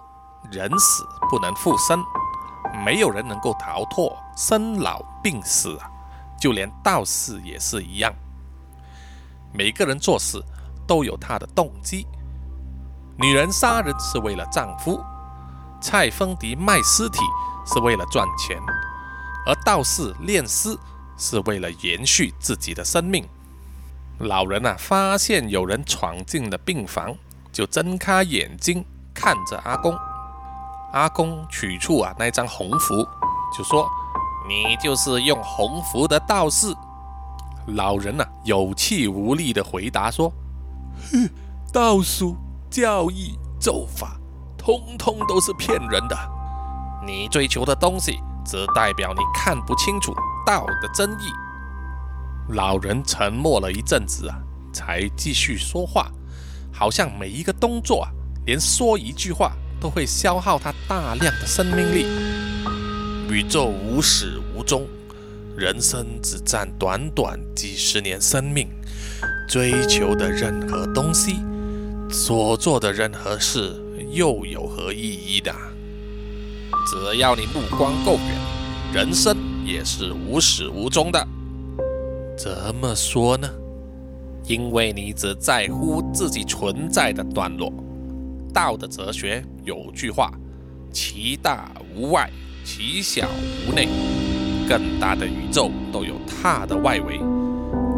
[0.52, 2.04] 人死不能复生，
[2.86, 5.90] 没有人能够逃脱生老病死啊，
[6.40, 8.14] 就连道士也是一样。
[9.54, 10.42] 每个人做事
[10.88, 12.06] 都有他的动机。”
[13.20, 15.04] 女人杀人是为了丈夫，
[15.82, 17.20] 蔡丰迪卖尸体
[17.66, 18.62] 是为了赚钱，
[19.48, 20.78] 而道士炼尸
[21.18, 23.28] 是为了延续自己的生命。
[24.20, 27.16] 老人啊，发现有人闯进了病房，
[27.52, 29.98] 就睁开眼睛看着阿公。
[30.94, 33.08] 阿公取出啊那张红符，
[33.58, 33.88] 就说
[34.48, 36.74] ：“你就是用红符的道士。”
[37.76, 40.32] 老人啊有气无力地回答说
[41.12, 41.30] ：“哼，
[41.72, 42.36] 道术。”
[42.70, 44.20] 教义咒法，
[44.58, 46.18] 通通都是骗人的。
[47.02, 50.14] 你追求的东西，只代表你看不清楚
[50.46, 51.32] 道的真意。
[52.50, 54.36] 老人沉默了一阵子啊，
[54.74, 56.12] 才继续说话，
[56.74, 58.12] 好像每一个动作啊，
[58.46, 62.06] 连说一句话都会消耗他大量的生命力。
[63.30, 64.88] 宇宙无始无终，
[65.56, 68.68] 人生只占短短几十年生命，
[69.48, 71.40] 追求的任何东西。
[72.10, 73.76] 所做的任何事
[74.12, 75.54] 又有何意义的？
[76.86, 78.38] 只要你目光够远，
[78.94, 79.36] 人生
[79.66, 81.28] 也是无始无终的。
[82.38, 83.50] 怎么说呢？
[84.46, 87.74] 因为你只在乎自己存在的段落。
[88.58, 90.32] 道的哲学有句话：
[90.92, 92.28] 其大无外，
[92.66, 93.30] 其小
[93.68, 93.88] 无内。
[94.68, 97.20] 更大的宇宙都有它的外围，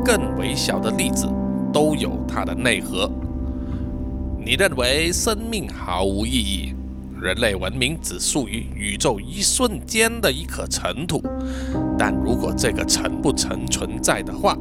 [0.04, 1.30] 更微小的粒子
[1.72, 3.10] 都有它的内核。
[4.38, 6.74] 你认为生命毫无意义，
[7.22, 11.24] 人类文明只属于宇宙一瞬间的一颗尘土。
[11.98, 14.58] 但如果这个尘不曾存在的话，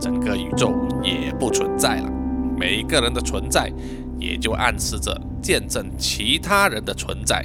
[0.00, 2.10] 整个宇宙也不存在了。
[2.58, 3.72] 每一个人的存在，
[4.18, 7.44] 也就暗示着见证其他人的存在。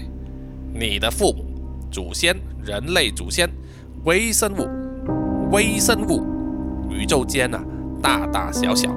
[0.73, 1.45] 你的父母、
[1.91, 3.49] 祖先、人类祖先、
[4.05, 4.67] 微生物、
[5.51, 6.25] 微生物，
[6.89, 7.63] 宇宙间啊，
[8.01, 8.89] 大大小小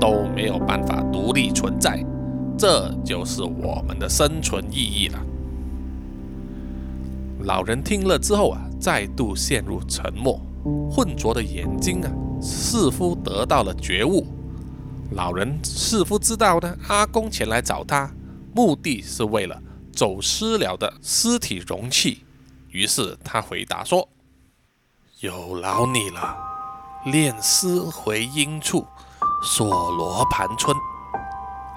[0.00, 2.04] 都没有办法独立存在。
[2.58, 5.18] 这就是我们的生存意义了。
[7.44, 10.38] 老人听了之后啊，再度陷入沉默，
[10.90, 14.26] 浑浊的眼睛啊，似乎得到了觉悟。
[15.12, 18.10] 老人似乎知道呢，阿公前来找他，
[18.54, 19.60] 目的是为了
[19.92, 22.24] 走私了的尸体容器。
[22.68, 24.08] 于是他回答说
[25.18, 26.36] ：“有劳你了，
[27.06, 28.86] 炼尸回阴处，
[29.42, 30.76] 锁罗盘村。”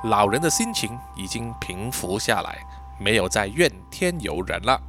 [0.05, 2.59] 老人的心情已经平复下来，
[2.99, 4.79] 没有再怨天尤人了。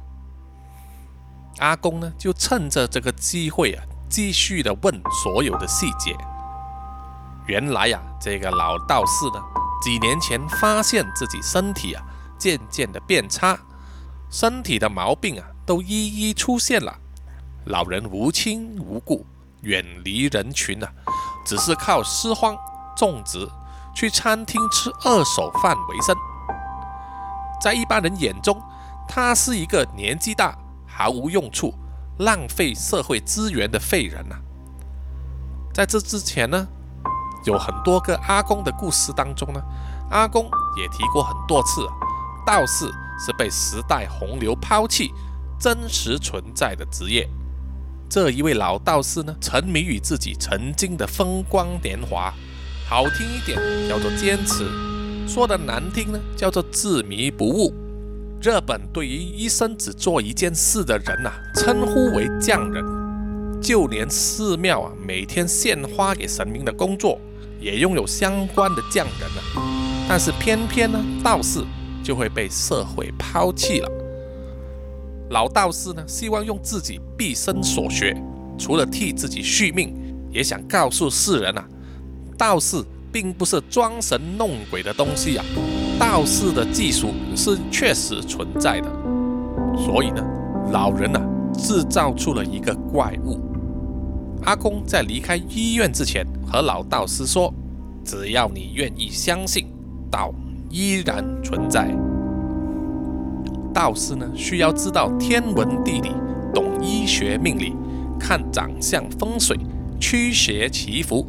[1.57, 6.15] 阿公呢，就趁着这个机会啊，继续的问所有的细节。
[7.47, 9.39] 原来呀，这个老道士呢，
[9.79, 12.03] 几年前发现自己身体啊，
[12.39, 13.55] 渐渐的变差，
[14.31, 16.97] 身体的毛病啊，都一一出现了。
[17.65, 19.23] 老人无亲无故，
[19.61, 20.91] 远离人群啊，
[21.45, 22.57] 只是靠拾荒
[22.97, 23.47] 种植。
[23.93, 26.15] 去餐厅吃二手饭为生，
[27.61, 28.59] 在一般人眼中，
[29.07, 30.57] 他是一个年纪大、
[30.87, 31.75] 毫无用处、
[32.17, 34.35] 浪费社会资源的废人呐。
[35.71, 36.67] 在这之前呢，
[37.45, 39.61] 有很多个阿公的故事当中呢，
[40.09, 40.43] 阿公
[40.77, 41.81] 也提过很多次，
[42.45, 42.85] 道士
[43.19, 45.11] 是被时代洪流抛弃、
[45.59, 47.29] 真实存在的职业。
[48.09, 52.33] 这一位老道士呢，沉迷于自己曾经的风光年华。
[52.87, 54.65] 好听一点叫做坚持，
[55.27, 57.73] 说的难听呢叫做执迷不悟。
[58.41, 62.83] 日本对于一生只做一件事的人呐，称呼为匠人。
[63.59, 67.19] 就连寺庙啊，每天献花给神明的工作，
[67.65, 70.05] 也拥有相关的匠人啊。
[70.07, 71.61] 但是偏偏呢，道士
[72.03, 73.89] 就会被社会抛弃了。
[75.31, 78.15] 老道士呢，希望用自己毕生所学，
[78.55, 79.95] 除了替自己续命，
[80.29, 81.67] 也想告诉世人啊。
[82.37, 82.77] 道士
[83.11, 85.43] 并不是装神弄鬼的东西啊，
[85.97, 88.87] 道士的技术是确实存在的。
[89.75, 90.23] 所以呢，
[90.71, 91.19] 老人呢
[91.57, 93.41] 制造出了一个怪物。
[94.45, 97.51] 阿公在离开医院之前和老道士说
[98.05, 99.67] ：“只要你愿意相信，
[100.11, 100.31] 道
[100.69, 101.89] 依然存在。”
[103.73, 106.11] 道士呢需要知道天文地理，
[106.53, 107.73] 懂医学命理，
[108.19, 109.57] 看长相风水，
[109.99, 111.25] 驱邪祈福。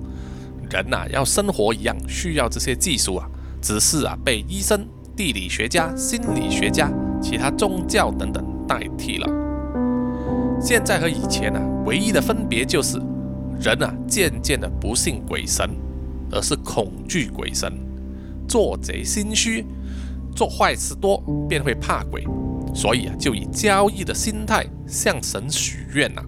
[0.70, 3.26] 人呐要生活一样需要这些技术啊，
[3.62, 9.45] 只是啊被医生、地理学家、心理学家、其他宗教等等代替了。
[10.60, 12.98] 现在和以前呢，唯一的分别就是
[13.60, 15.70] 人啊渐渐的不信鬼神，
[16.32, 17.72] 而是恐惧鬼神，
[18.48, 19.64] 做贼心虚，
[20.34, 22.26] 做坏事多便会怕鬼，
[22.74, 26.22] 所以啊就以交易的心态向神许愿呐。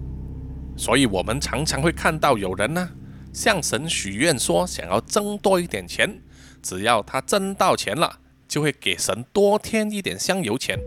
[0.77, 2.89] 所以我们常常会看到有人呢。
[3.31, 6.19] 向神许愿说想要挣多一点钱，
[6.63, 8.11] 只要他挣到钱了，
[8.47, 10.79] 就会给神多添一点香油钱，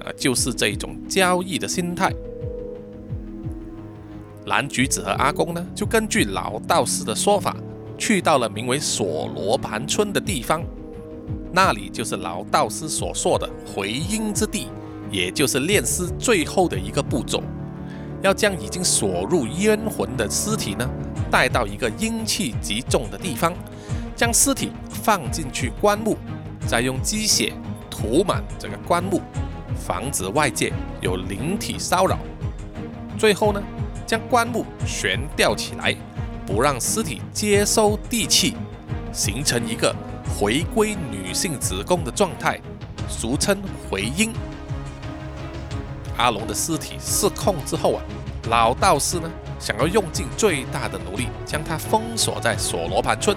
[0.00, 2.12] 啊，就是这一种交易的心态。
[4.46, 7.56] 蓝橘子和阿公呢，就根据老道士的说法，
[7.98, 10.62] 去到了名为锁罗盘村的地方，
[11.52, 14.68] 那里就是老道士所说的回阴之地，
[15.10, 17.42] 也就是炼尸最后的一个步骤。
[18.22, 20.88] 要将已经锁入冤魂的尸体呢，
[21.30, 23.52] 带到一个阴气极重的地方，
[24.14, 26.16] 将尸体放进去棺木，
[26.66, 27.52] 再用鸡血
[27.90, 29.22] 涂满这个棺木，
[29.74, 32.18] 防止外界有灵体骚扰。
[33.18, 33.62] 最后呢，
[34.10, 35.94] 将棺木悬吊起来，
[36.44, 38.56] 不让尸体接收地气，
[39.12, 39.94] 形成一个
[40.36, 42.60] 回归女性子宫的状态，
[43.08, 43.56] 俗称
[43.88, 44.32] 回阴。
[46.16, 48.02] 阿龙的尸体失控之后啊，
[48.48, 53.36] 老道士呢想要用尽最大的努力将他封锁在锁罗盘村，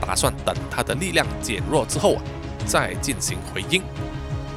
[0.00, 2.22] 打算等他的力量减弱之后啊
[2.64, 3.82] 再进行回音。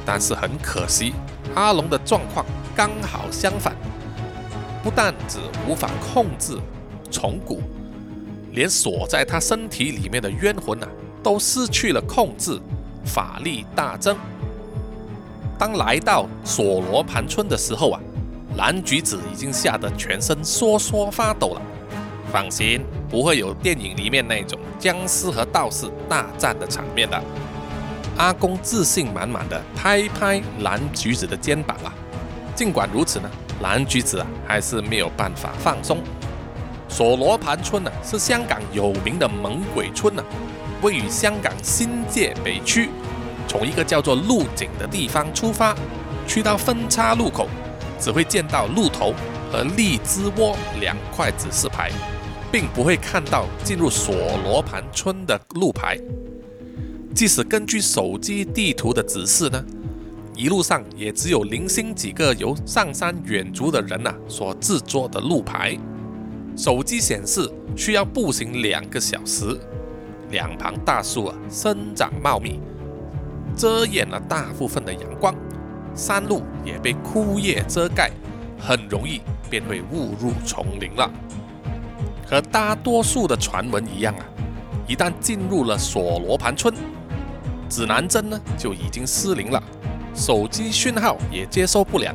[0.06, 1.12] 但是很可惜，
[1.54, 2.42] 阿龙的状况
[2.74, 3.76] 刚好相反，
[4.82, 6.58] 不但只无法控制
[7.10, 7.60] 虫骨，
[8.52, 10.88] 连锁在他身体里面的冤魂啊
[11.22, 12.60] 都失去了控制，
[13.04, 14.16] 法力大增。
[15.58, 18.00] 当来到索罗盘村的时候啊，
[18.56, 21.62] 蓝橘子已经吓得全身瑟瑟发抖了。
[22.32, 27.22] 放心，不会有电影里面那种僵尸和道士大战的场面的。
[28.16, 31.94] 阿公自信满满的拍拍蓝橘子的肩膀啊。
[32.56, 33.30] 尽管如此呢，
[33.62, 35.98] 蓝橘子啊还是没有办法放松。
[36.88, 40.22] 索罗盘村呢是香港有名的猛鬼村呢，
[40.82, 42.90] 位于香港新界北区。
[43.48, 45.74] 从一个叫做鹿井的地方出发，
[46.26, 47.48] 去到分叉路口，
[47.98, 49.14] 只会见到鹿头
[49.50, 51.90] 和荔枝窝两块指示牌，
[52.50, 55.98] 并不会看到进入锁罗盘村的路牌。
[57.14, 59.62] 即使根据手机地图的指示呢，
[60.42, 65.78] 一路上也只有零星几个由上山远足的人呐所制作的路牌。
[66.56, 69.56] 手机显示需要步行两个小时，
[70.32, 72.58] 两旁大树啊生长茂密。
[73.56, 75.32] 遮掩了大部分的阳光，
[75.94, 78.10] 山路也被枯叶遮盖，
[78.58, 81.08] 很容易便会误入丛林了。
[82.26, 84.26] 和大多数的传闻一样啊，
[84.88, 86.74] 一旦进入了索罗盘村，
[87.68, 89.62] 指南针呢就已经失灵了，
[90.14, 92.14] 手机讯号也接收不良，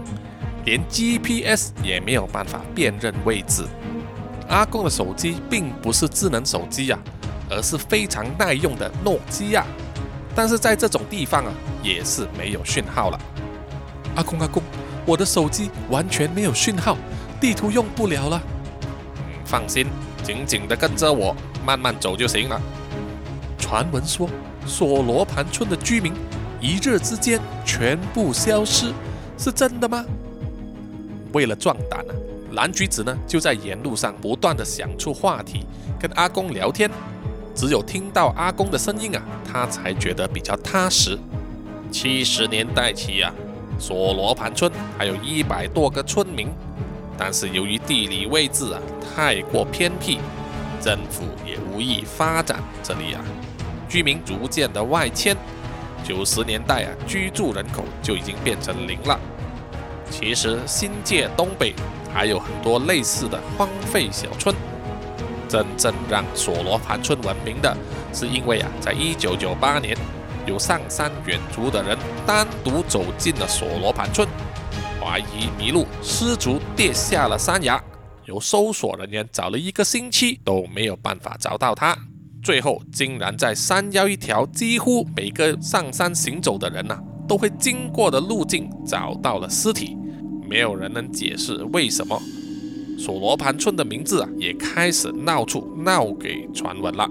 [0.65, 3.65] 连 GPS 也没有办法辨认位置。
[4.47, 6.99] 阿公的手机并不是智能手机呀，
[7.49, 9.65] 而是非常耐用的诺基亚。
[10.35, 13.19] 但是在这种地方啊，也是没有讯号了。
[14.15, 14.61] 阿公阿公，
[15.05, 16.95] 我的手机完全没有讯号，
[17.41, 18.41] 地图用不了了。
[19.17, 19.87] 嗯，放心，
[20.23, 22.61] 紧紧的跟着我，慢慢走就行了。
[23.57, 24.29] 传闻说，
[24.65, 26.13] 索罗盘村的居民
[26.59, 28.91] 一日之间全部消失，
[29.37, 30.03] 是真的吗？
[31.33, 32.13] 为了壮胆啊，
[32.53, 35.65] 蓝橘子呢就在沿路上不断的想出话题，
[35.99, 36.89] 跟阿公聊天。
[37.53, 41.17] 只有听到阿公的声音啊，他才觉得比较踏实。
[41.91, 43.31] 七十年代起啊，
[43.79, 46.49] 索罗盘村还有一百多个村民，
[47.17, 48.81] 但是由于地理位置啊
[49.15, 50.19] 太过偏僻，
[50.81, 53.23] 政府也无意发展这里啊，
[53.87, 55.35] 居民逐渐的外迁。
[56.03, 59.19] 九十年代啊，居住人口就已经变成零了。
[60.09, 61.73] 其实新界东北
[62.13, 64.55] 还有很多类似的荒废小村。
[65.49, 67.75] 真正让索罗盘村闻名的，
[68.13, 69.97] 是因为啊，在一九九八年，
[70.45, 74.27] 有上山远足的人单独走进了索罗盘村，
[74.99, 77.81] 怀疑迷路失足跌下了山崖，
[78.25, 81.97] 由搜索人员找了一个星期都没有办法找到他，
[82.41, 89.97] 最后竟然在山腰一条几乎每个上山行走的人呐都会经过的路径找到了尸体，
[90.49, 92.21] 没有人能解释为什么。
[92.97, 97.07] 索罗盘村的名字啊，也开始闹出闹给传闻了。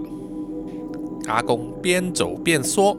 [1.28, 2.96] 阿公边走边说，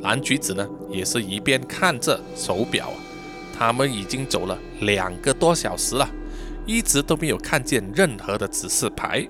[0.00, 2.96] 蓝橘子呢，也是一边看着手表啊。
[3.58, 6.08] 他们已经走了两个多小时了，
[6.64, 9.26] 一直都没有看见任何的指示牌。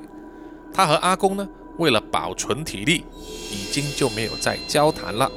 [0.72, 1.49] 他和阿公呢，
[1.79, 3.05] 为了保存体力，
[3.51, 5.31] 已经就没有再交谈了。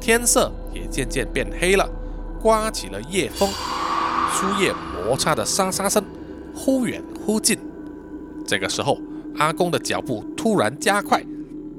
[0.00, 1.88] 天色也渐渐变黑了，
[2.40, 3.48] 刮起了夜风，
[4.32, 4.74] 树叶
[5.06, 6.02] 摩擦的沙沙声
[6.54, 7.58] 忽远忽近。
[8.46, 8.98] 这个时候，
[9.36, 11.22] 阿公的脚步突然加快，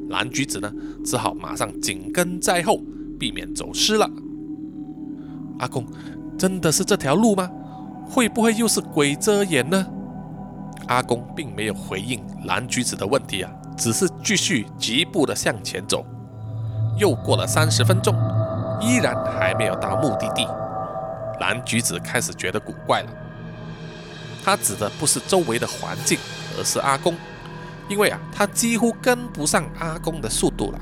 [0.09, 0.71] 蓝橘子呢
[1.03, 2.79] 只好马上紧跟在后，
[3.19, 4.09] 避免走失了。
[5.59, 5.85] 阿公，
[6.37, 7.49] 真的是这条路吗？
[8.07, 9.85] 会不会又是鬼遮眼呢？
[10.87, 16.05] 阿公并没有回应蓝橘子的问题啊，只是继续疾步的向前走。
[16.97, 18.15] 又过了三十分钟，
[18.79, 20.47] 依然还没有到目的地。
[21.39, 23.09] 蓝橘子开始觉得古怪了。
[24.43, 26.17] 他指的不是周围的环境，
[26.57, 27.15] 而是阿公，
[27.89, 30.79] 因为啊，他几乎跟不上阿公的速度了。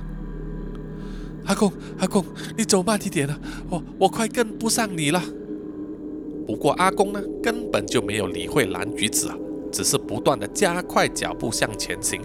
[1.45, 2.25] 阿公，阿公，
[2.57, 3.39] 你走慢一点了，
[3.69, 5.21] 我我快跟不上你了。
[6.45, 9.35] 不过阿公呢，根本就没有理会蓝橘子啊，
[9.71, 12.21] 只是不断的加快脚步向前行。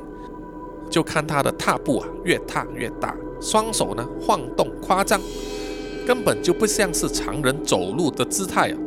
[0.90, 3.14] 就看他的踏步啊，越踏越大。
[3.40, 5.20] 双手呢晃动夸张，
[6.06, 8.78] 根本就不像是常人走路的姿态啊！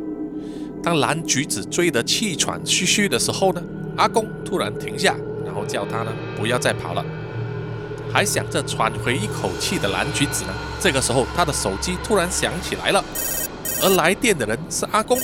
[0.82, 3.62] 当蓝橘子追得气喘吁吁的时候呢，
[3.98, 7.06] 阿公突然停下，然后叫他呢不要再跑了。
[8.12, 13.04] 还想着喘回一口气的蓝橘子呢，这个时候他的手机突然响起来了，
[13.84, 15.20] 而来电的人是阿公。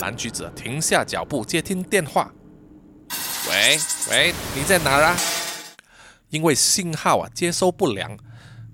[0.00, 2.30] 蓝橘子停下脚步接听电话
[3.54, 3.78] ：“喂
[4.10, 5.16] 喂，你在哪儿啊？
[6.30, 8.18] 因为信号啊接收不良。”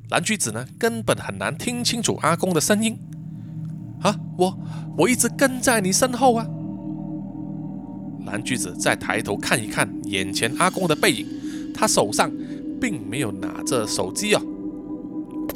[0.08, 2.98] 蓝橘子呢，根本很难听清楚阿公的声音
[4.02, 4.16] 啊！
[4.38, 4.58] 我
[4.96, 6.46] 我一直跟在你身后啊！
[8.24, 12.32] 蓝橘子再抬头看一看眼前阿公的背影，他手上
[12.80, 14.42] 并没有拿着手机哦。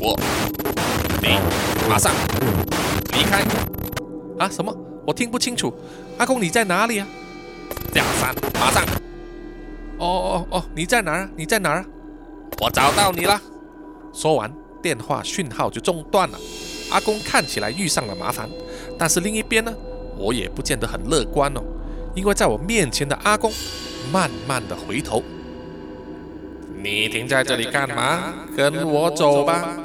[0.03, 0.20] 我，
[1.22, 1.39] 你
[1.89, 2.12] 马上
[3.12, 3.43] 离开
[4.39, 4.49] 啊！
[4.51, 4.77] 什么？
[5.07, 5.75] 我听不清楚。
[6.18, 7.09] 阿公你在哪里啊？
[7.95, 8.85] 下山，马上！
[10.05, 10.64] 哦哦哦！
[10.74, 11.30] 你在哪儿？
[11.34, 11.84] 你在哪儿？
[12.61, 13.40] 我找到你了。
[14.12, 14.52] 说完，
[14.82, 16.38] 电话讯号就中断了。
[16.90, 18.46] 阿公看起来遇上了麻烦，
[18.98, 19.74] 但是另一边呢，
[20.18, 21.62] 我也不见得很乐观哦。
[22.14, 23.50] 因为在我面前的阿公
[24.12, 25.22] 慢慢的回头，
[26.82, 28.34] 你停在这里干嘛？
[28.55, 29.78] 跟我走吧。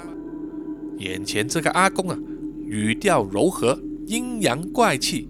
[0.97, 2.17] 眼前这个阿公啊，
[2.65, 5.29] 语调柔和，阴阳怪气，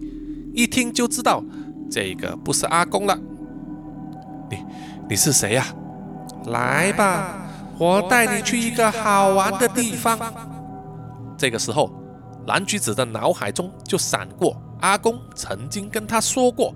[0.52, 1.44] 一听就知道
[1.88, 3.16] 这个不是阿公了。
[4.50, 4.64] 你
[5.08, 5.66] 你是谁呀？
[6.46, 7.36] 来吧。
[7.78, 10.18] 我带你去一个好玩的地方。
[11.38, 11.90] 这个时候，
[12.46, 16.74] 蓝橘子的脑海中就闪过阿公曾经跟他说过，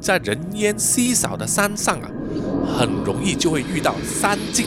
[0.00, 2.10] 在人烟稀少的山上啊，
[2.76, 4.66] 很容易就会遇到山精。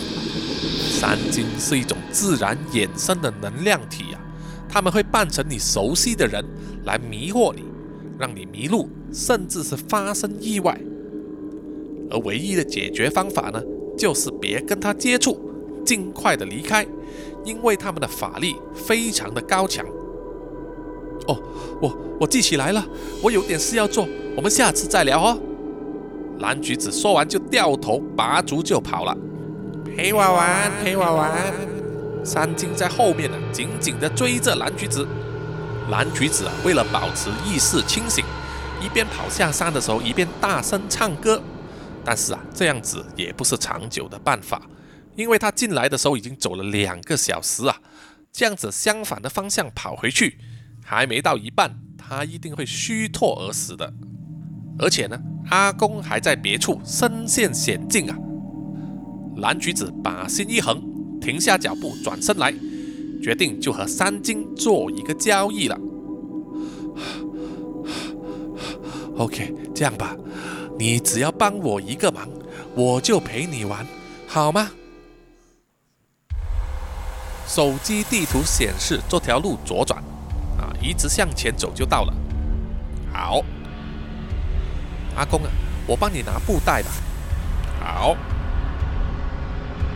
[0.77, 4.19] 山精是一种自然衍生的能量体呀，
[4.69, 6.45] 他们会扮成你熟悉的人
[6.85, 7.65] 来迷惑你，
[8.17, 10.79] 让你迷路，甚至是发生意外。
[12.09, 13.61] 而唯一的解决方法呢，
[13.97, 15.39] 就是别跟他接触。
[15.85, 16.87] 尽快的离开，
[17.43, 19.85] 因为他们的法力非常的高强。
[21.27, 21.37] 哦，
[21.81, 22.85] 我我记起来了，
[23.21, 25.37] 我有点事要做，我们下次再聊哦。
[26.39, 29.17] 蓝橘子说完就掉头拔足就跑了。
[29.83, 31.53] 陪我玩，陪我玩。
[32.23, 35.05] 三金在后面呢，紧紧的追着蓝橘子。
[35.91, 38.23] 蓝橘子啊，为了保持意识清醒，
[38.81, 41.41] 一边跑下山的时候，一边大声唱歌。
[42.05, 44.61] 但是啊，这样子也不是长久的办法。
[45.15, 47.77] 因为他进来的时候已经走了两个小时啊，
[48.31, 50.37] 这样子相反的方向跑回去，
[50.83, 53.93] 还没到一半，他一定会虚脱而死的。
[54.79, 58.17] 而且呢，阿公还在别处身陷险境啊。
[59.37, 60.81] 蓝橘子把心一横，
[61.21, 62.51] 停下脚步，转身来，
[63.21, 65.79] 决定就和三金做一个交易了。
[69.15, 70.17] OK，这样吧，
[70.77, 72.27] 你只要帮我一个忙，
[72.75, 73.85] 我就陪你玩，
[74.27, 74.71] 好吗？
[77.47, 80.01] 手机地图显示这条路左转，
[80.57, 82.13] 啊，一直向前走就到了。
[83.13, 83.43] 好，
[85.15, 85.49] 阿公啊，
[85.85, 86.89] 我帮你拿布袋吧。
[87.79, 88.15] 好。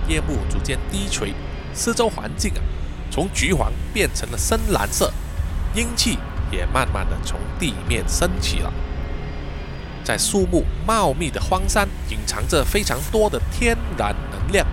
[0.07, 1.33] 夜幕逐渐低垂，
[1.73, 2.61] 四周环境啊，
[3.11, 5.11] 从橘黄变成了深蓝色，
[5.73, 6.17] 阴气
[6.51, 8.71] 也慢慢的从地面升起了。
[10.07, 14.65] 在树木茂密的荒山，隐藏着非常多的天然能量。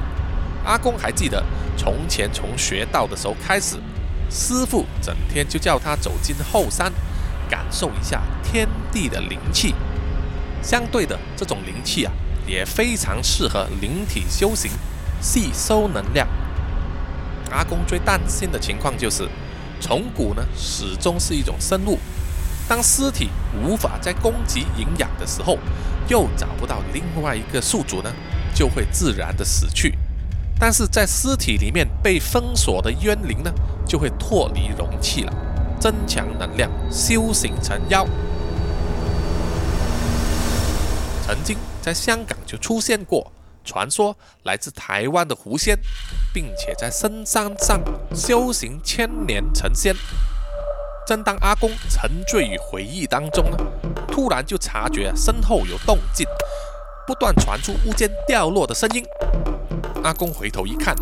[0.64, 1.43] 阿公还记得。
[1.76, 3.74] 从前从学道的时候开始，
[4.30, 6.93] 师傅整天就叫他走进后山，
[7.51, 9.74] 感受一下天地的灵气。
[10.62, 12.12] 相对的，这种灵气啊，
[12.47, 14.70] 也非常适合灵体修行，
[15.20, 16.28] 吸收能量。
[17.51, 19.28] 阿公最担心的情况就是，
[19.80, 21.99] 虫谷呢始终是一种生物，
[22.68, 23.28] 当尸体
[23.62, 25.58] 无法再供给营养的时候，
[26.08, 28.10] 又找不到另外一个宿主呢，
[28.54, 29.98] 就会自然的死去。
[30.58, 33.52] 但是在尸体里面被封锁的冤灵呢，
[33.86, 35.32] 就会脱离容器了，
[35.80, 38.06] 增强能量，修行成妖。
[41.26, 43.32] 曾经在香港就出现过
[43.64, 45.78] 传说，来自台湾的狐仙，
[46.32, 47.82] 并且在深山上
[48.14, 49.94] 修行千年成仙。
[51.07, 53.59] 正当阿公沉醉于回忆当中呢，
[54.09, 56.26] 突然就察觉身后有动静，
[57.07, 59.05] 不断传出物件掉落的声音。
[60.02, 60.96] 阿公回头一看，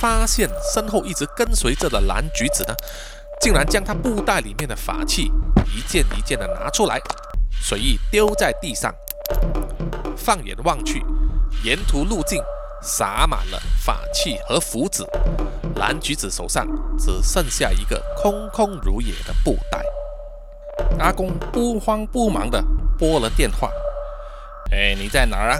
[0.00, 2.74] 发现身后一直跟随着的蓝橘子呢，
[3.40, 5.32] 竟然将他布袋里面的法器
[5.74, 7.00] 一件一件的拿出来，
[7.60, 8.94] 随意丢在地上。
[10.16, 11.04] 放眼望去，
[11.64, 12.40] 沿途路径
[12.82, 15.04] 洒满了法器和符纸，
[15.76, 16.66] 蓝橘子手上
[16.98, 19.84] 只剩下一个空空如也的布袋。
[20.98, 22.62] 阿公不慌不忙地
[22.98, 23.70] 拨了电话
[24.72, 25.58] ：“哎，你在哪儿啊？”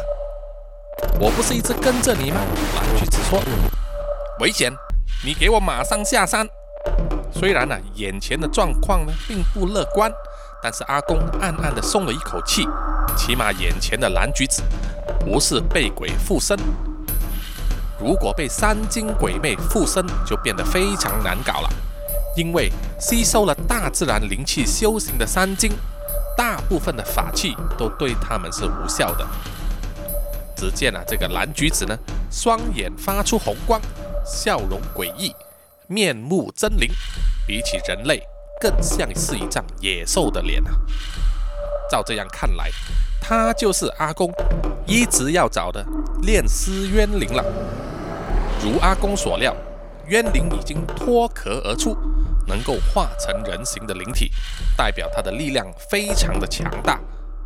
[1.21, 2.41] 我不是一直跟着你吗？
[2.75, 3.41] 蓝橘子说
[4.41, 4.73] ：“危险，
[5.25, 6.47] 你给我马上下山。”
[7.33, 10.13] 虽然呢，眼前的状况呢并不乐观，
[10.61, 12.67] 但是阿公暗暗地松了一口气，
[13.17, 14.63] 起码眼前的蓝橘子
[15.21, 16.59] 不是被鬼附身。
[18.03, 21.69] 如果被三精鬼魅附身，就变得非常难搞了，
[22.37, 25.71] 因为吸收了大自然灵气修行的三精，
[26.37, 29.25] 大部分的法器都对他们是无效的。
[30.57, 31.97] 只见啊，这个蓝橘子呢，
[32.29, 33.81] 双眼发出红光，
[34.27, 35.33] 笑容诡异，
[35.87, 36.91] 面目狰狞，
[37.47, 38.21] 比起人类
[38.61, 40.73] 更像是一张野兽的脸啊！
[41.91, 42.71] 照这样看来，
[43.21, 44.33] 他就是阿公
[44.87, 45.85] 一直要找的
[46.23, 47.45] 炼尸冤灵了。
[48.63, 49.55] 如阿公所料，
[50.07, 51.97] 冤灵已经脱壳而出，
[52.47, 54.31] 能够化成人形的灵体，
[54.77, 57.01] 代表他的力量非常的强大，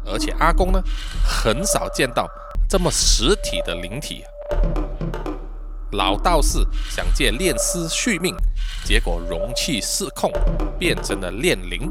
[0.04, 0.82] 而且阿公呢，
[1.24, 2.28] 很少见到。
[2.68, 4.24] 这么实体的灵体，
[5.92, 6.58] 老道士
[6.90, 8.34] 想借炼尸续命，
[8.84, 10.32] 结果容器失控，
[10.76, 11.88] 变成了炼灵。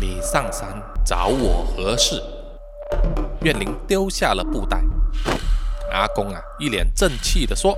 [0.00, 2.22] 你上山找我何事？
[3.42, 4.80] 怨灵丢下了布袋。
[5.90, 7.76] 阿公啊，一脸正气地说：“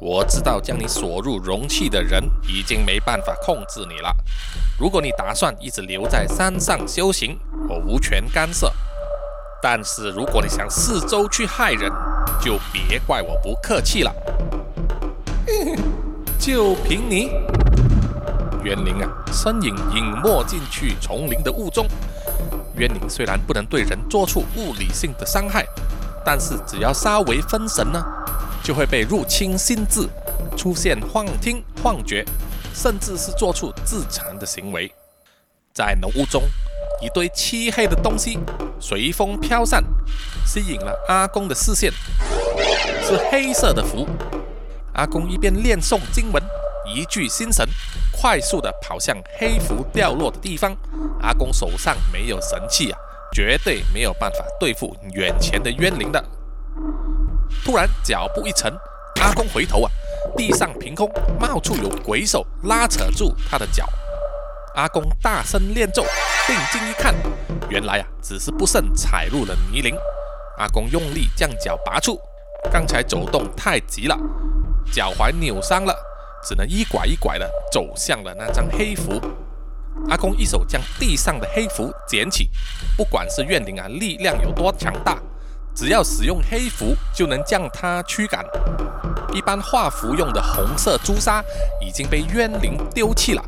[0.00, 4.16] 我知道将你锁入容器的人已经没办法控制你了。
[4.78, 7.38] 如果你打算一直留在山上修行，
[7.68, 8.72] 我无权干涉。”
[9.60, 11.92] 但是如果你想四周去害人，
[12.40, 14.14] 就别怪我不客气了。
[16.38, 17.30] 就凭你，
[18.64, 21.86] 冤灵啊，身影隐没进去丛林的雾中。
[22.76, 25.64] 冤灵虽然不能对人做出物理性的伤害，
[26.24, 28.02] 但是只要稍微分神呢，
[28.62, 30.08] 就会被入侵心智，
[30.56, 32.24] 出现幻听、幻觉，
[32.72, 34.92] 甚至是做出自残的行为。
[35.72, 36.42] 在浓雾中。
[37.02, 38.38] 一堆漆黑的东西
[38.80, 39.84] 随风飘散，
[40.46, 41.92] 吸引了阿公的视线。
[43.02, 44.08] 是黑色的符。
[44.94, 46.42] 阿公一边念诵经文，
[46.86, 47.68] 一句心神，
[48.24, 50.74] 快速的跑向黑符掉落的地方。
[51.20, 52.98] 阿公手上没有神器啊，
[53.30, 56.24] 绝对没有办法对付眼前的冤灵的。
[57.62, 58.72] 突然脚步一沉，
[59.20, 59.90] 阿公回头啊，
[60.38, 61.06] 地上凭空
[61.38, 63.86] 冒出有鬼手拉扯住他的脚。
[64.74, 66.02] 阿公大声念咒，
[66.46, 67.14] 定睛一看，
[67.68, 69.94] 原来啊，只是不慎踩入了泥泞。
[70.56, 72.18] 阿公用力将脚拔出，
[72.72, 74.18] 刚才走动太急了，
[74.90, 75.94] 脚踝扭伤了，
[76.44, 79.20] 只能一拐一拐的走向了那张黑符。
[80.08, 82.50] 阿公一手将地上的黑符捡起，
[82.96, 85.18] 不管是怨灵啊，力量有多强大，
[85.74, 88.44] 只要使用黑符就能将它驱赶。
[89.32, 91.42] 一般画符用的红色朱砂
[91.80, 93.44] 已经被怨灵丢弃了。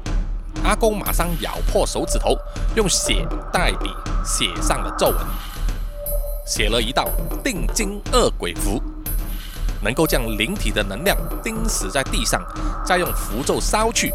[0.64, 2.36] 阿公马上咬破手指头，
[2.74, 3.90] 用血代笔
[4.24, 5.16] 写上了咒文，
[6.46, 7.08] 写了一道
[7.44, 8.82] 定金恶鬼符，
[9.86, 12.44] 能够将灵体的能量钉死在地上，
[12.84, 14.12] 再用符咒烧去，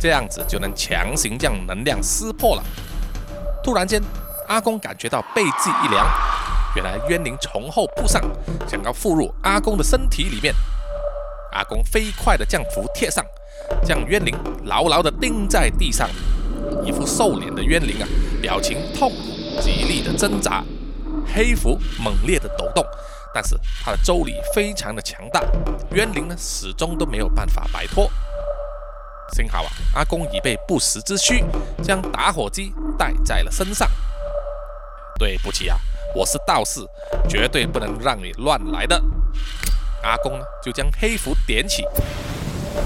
[0.00, 2.62] 这样子就能强行将能量撕破了。
[3.62, 4.02] 突然间，
[4.48, 6.06] 阿公感觉到背脊一凉，
[6.74, 8.22] 原来冤灵从后扑上，
[8.66, 10.54] 想要附入阿公的身体里面。
[11.52, 13.22] 阿公飞快地将符贴上。
[13.84, 16.08] 将冤灵牢牢地钉在地上，
[16.82, 18.08] 一副瘦脸的冤灵啊，
[18.40, 20.64] 表情痛苦极力的挣扎，
[21.34, 22.84] 黑符猛烈的抖动，
[23.32, 25.40] 但是他的咒力非常的强大，
[25.92, 28.10] 冤灵呢始终都没有办法摆脱。
[29.32, 31.44] 幸好啊，阿公已被不时之需
[31.82, 33.88] 将打火机带在了身上。
[35.18, 35.78] 对不起啊，
[36.14, 36.80] 我是道士，
[37.28, 39.00] 绝对不能让你乱来的。
[40.02, 41.84] 阿公呢就将黑符点起。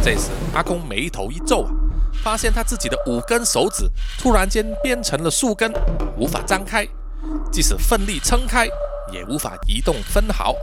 [0.02, 1.70] 这时，阿公眉头一皱啊，
[2.22, 3.88] 发现他自己的五根手指
[4.18, 5.72] 突然间变成了树根，
[6.18, 6.86] 无法张开，
[7.50, 8.66] 即使奋力撑开，
[9.14, 10.56] 也无法移动分毫。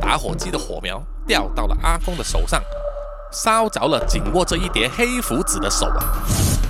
[0.00, 2.62] 打火机的火苗掉到了阿公的手上，
[3.32, 6.22] 烧着了紧握着一叠黑符纸的手啊！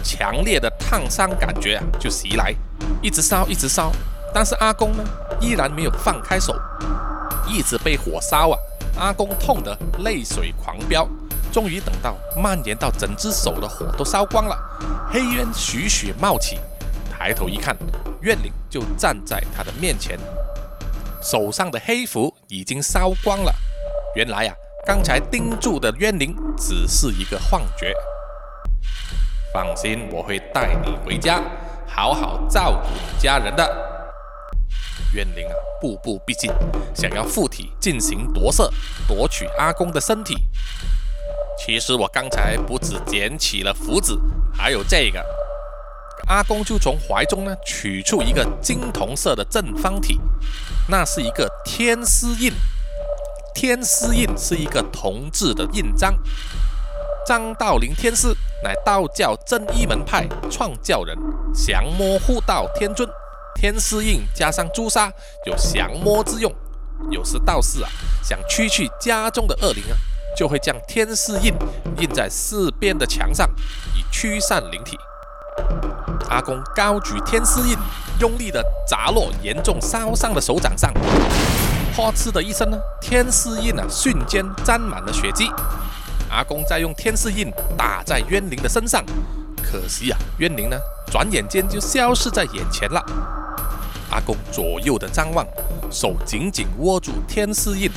[0.03, 2.55] 强烈的烫伤感觉啊就袭来，
[3.03, 3.93] 一直烧，一直烧，
[4.33, 5.05] 但是阿公呢
[5.39, 6.59] 依然没有放开手，
[7.47, 8.59] 一直被火烧啊！
[8.97, 11.07] 阿公痛得泪水狂飙，
[11.53, 14.59] 终于等到蔓延到整只手的火都烧光了，
[15.13, 16.59] 黑烟徐徐冒起，
[17.13, 17.77] 抬头一看，
[18.23, 20.19] 怨灵就站在他的面前。
[21.25, 23.55] 手上的黑符已经烧光了，
[24.15, 24.55] 原来呀，
[24.85, 27.95] 刚才盯住的冤灵只是一个幻觉。
[29.51, 31.41] 放心，我会带你回家，
[31.87, 33.65] 好好照顾你家人的。
[35.15, 36.53] 冤灵啊，步步逼近，
[36.95, 38.71] 想要附体进行夺色，
[39.09, 40.37] 夺取阿公的身体。
[41.57, 44.13] 其实我刚才不止捡起了符纸，
[44.53, 45.25] 还有这个。
[46.27, 50.19] 阿公就从怀中呢取出一个金铜色的正方体，
[50.89, 52.53] 那是一个天师印。
[53.55, 56.19] 天师印是一个铜制的印章。
[57.27, 61.17] 张道陵天师乃道教真一门派创教人，
[61.55, 63.09] 降魔护道天尊。
[63.55, 65.13] 天师印加上朱砂，
[65.47, 66.53] 有降魔之用。
[67.11, 67.89] 有时道士啊
[68.23, 69.97] 想驱去家中的恶灵啊，
[70.37, 71.55] 就会将天师印
[71.99, 73.49] 印在四边的墙上，
[73.95, 74.99] 以驱散灵体。
[76.29, 77.77] 阿公高举天丝印，
[78.19, 80.93] 用力地砸落严重烧伤的手掌上，
[81.97, 85.51] 哗哧的一声呢，天丝印啊瞬间沾满了血迹。
[86.31, 89.05] 阿公再用天丝印打在冤灵的身上，
[89.63, 90.77] 可惜啊，冤灵呢
[91.07, 93.01] 转眼间就消失在眼前了。
[94.11, 95.47] 阿公左右的张望，
[95.91, 97.89] 手紧紧握住天丝印，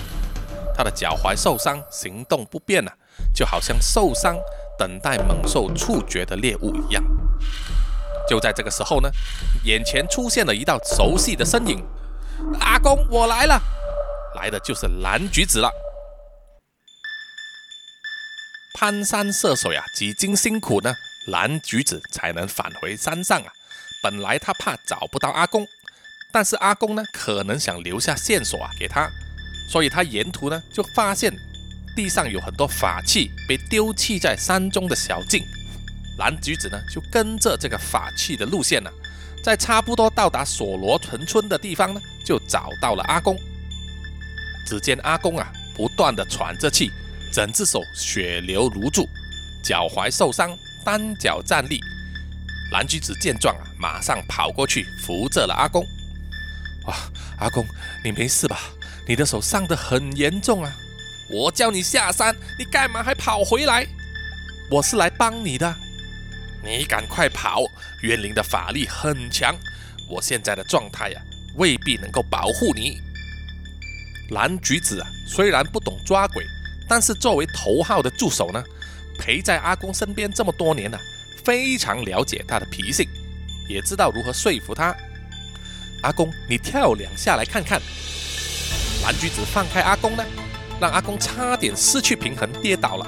[0.76, 2.93] 他的脚踝受伤，行动不便啊，
[3.34, 4.38] 就好像受伤
[4.78, 7.03] 等待猛兽触觉的猎物一样。
[8.30, 9.09] 就在这个时候呢，
[9.63, 11.84] 眼前出现了一道熟悉的身影。
[12.59, 13.61] 阿公，我来了，
[14.36, 15.69] 来的就是蓝橘子了。
[18.75, 20.93] 攀山涉水啊，几经辛苦呢，
[21.28, 23.51] 蓝橘子才能返回山上啊。
[24.03, 25.65] 本来他怕找不到阿公，
[26.32, 29.09] 但是阿公呢，可能想留下线索啊给他，
[29.71, 31.34] 所以他沿途呢就发现
[31.97, 35.43] 地上有很多法器被丢弃在山中的小径。
[36.19, 38.91] 蓝橘子呢，就跟着这个法器的路线呢，
[39.43, 43.35] 在差不多到达索罗屯村的地方呢，就找到了阿公。
[44.63, 46.91] 只见阿公啊，不断的喘着气，
[47.33, 49.09] 整只手血流如注，
[49.63, 51.81] 脚踝受伤，单脚站立。
[52.71, 55.83] 蓝橘子见状啊，马上跑过去扶着了阿公。
[56.85, 56.95] 哇，
[57.39, 57.65] 阿公，
[58.03, 58.59] 你没事吧？
[59.07, 60.75] 你的手伤得很严重啊！
[61.30, 63.86] 我叫你下山，你干嘛还跑回来？
[64.69, 65.75] 我是来帮你的。
[66.63, 67.63] 你赶快跑！
[68.01, 69.55] 冤灵的法力很强，
[70.09, 71.21] 我现在的状态呀，
[71.55, 72.99] 未必能够保护你。
[74.30, 76.45] 蓝橘子啊，虽然不懂抓鬼，
[76.88, 78.63] 但是作为头号的助手呢，
[79.17, 80.99] 陪在阿公身边这么多年了，
[81.43, 83.07] 非常了解他的脾性，
[83.69, 84.95] 也知道如何说服他。
[86.03, 87.82] 阿公，你跳两下来看看。
[89.03, 90.25] 蓝橘子放开阿公呢，
[90.80, 93.07] 让阿公差点失去平衡跌倒了。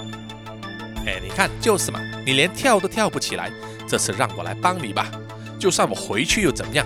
[1.06, 3.52] 哎，你看，就是嘛，你连跳都跳不起来，
[3.88, 5.10] 这次让我来帮你吧。
[5.58, 6.86] 就算我回去又怎么样？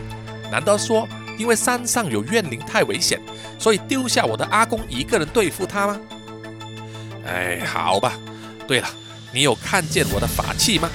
[0.52, 1.08] 难道说
[1.38, 3.20] 因为山上有怨灵太危险，
[3.58, 6.00] 所以丢下我的阿公一个人对付他吗？
[7.26, 8.14] 哎，好吧。
[8.68, 8.88] 对了，
[9.34, 10.90] 你有看见我的法器吗？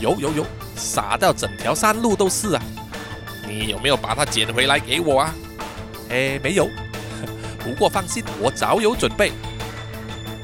[0.00, 0.46] 有有有，
[0.76, 2.62] 撒到整条山路都是啊。
[3.46, 5.34] 你有没有把它捡回来给我啊？
[6.08, 6.68] 哎，没有。
[7.64, 9.32] 不过放心，我早有准备。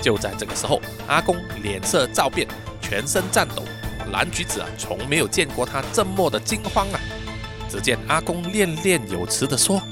[0.01, 2.47] 就在这个时候，阿公脸色骤变，
[2.81, 3.65] 全身颤抖。
[4.13, 7.01] 蓝橘子啊，从没有见过他这么的惊慌啊！
[7.69, 9.83] 只见阿公念念有词地说：“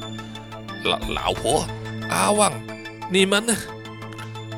[0.84, 1.66] 老老婆，
[2.08, 2.52] 阿旺，
[3.10, 3.52] 你们呢？”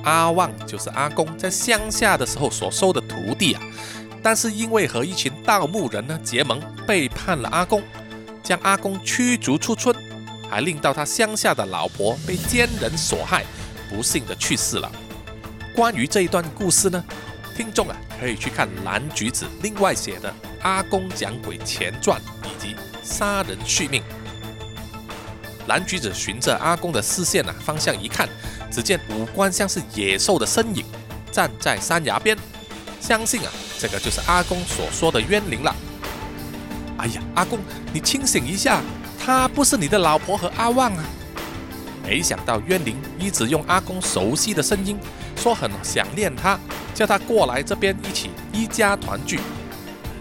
[0.04, 3.62] 阿旺就是阿公在乡下的时候所收的徒弟啊，
[4.22, 7.82] 但是因为和一群盗墓人呢结盟，背叛了阿公，
[8.42, 9.96] 将阿公驱逐出村，
[10.50, 13.44] 还令到他乡下的老婆被奸人所害，
[13.90, 14.90] 不幸的去世了。
[15.74, 17.04] 关于这一段故事呢，
[17.56, 20.30] 听众啊可以去看蓝橘子另外写的
[20.62, 24.02] 《阿公讲鬼前传》以及《杀人续命》。
[25.66, 28.28] 蓝橘子循着阿公的视线啊方向一看，
[28.70, 30.84] 只见五官像是野兽的身影
[31.32, 32.38] 站在山崖边，
[33.00, 35.74] 相信啊这个就是阿公所说的冤灵了。
[36.98, 37.58] 哎呀，阿公
[37.92, 38.80] 你清醒一下，
[39.26, 41.04] 她不是你的老婆和阿旺啊！
[42.04, 44.96] 没想到冤灵一直用阿公熟悉的声音。
[45.34, 46.56] 说很想念他，
[46.94, 49.40] 叫他过来这边一起一家团聚，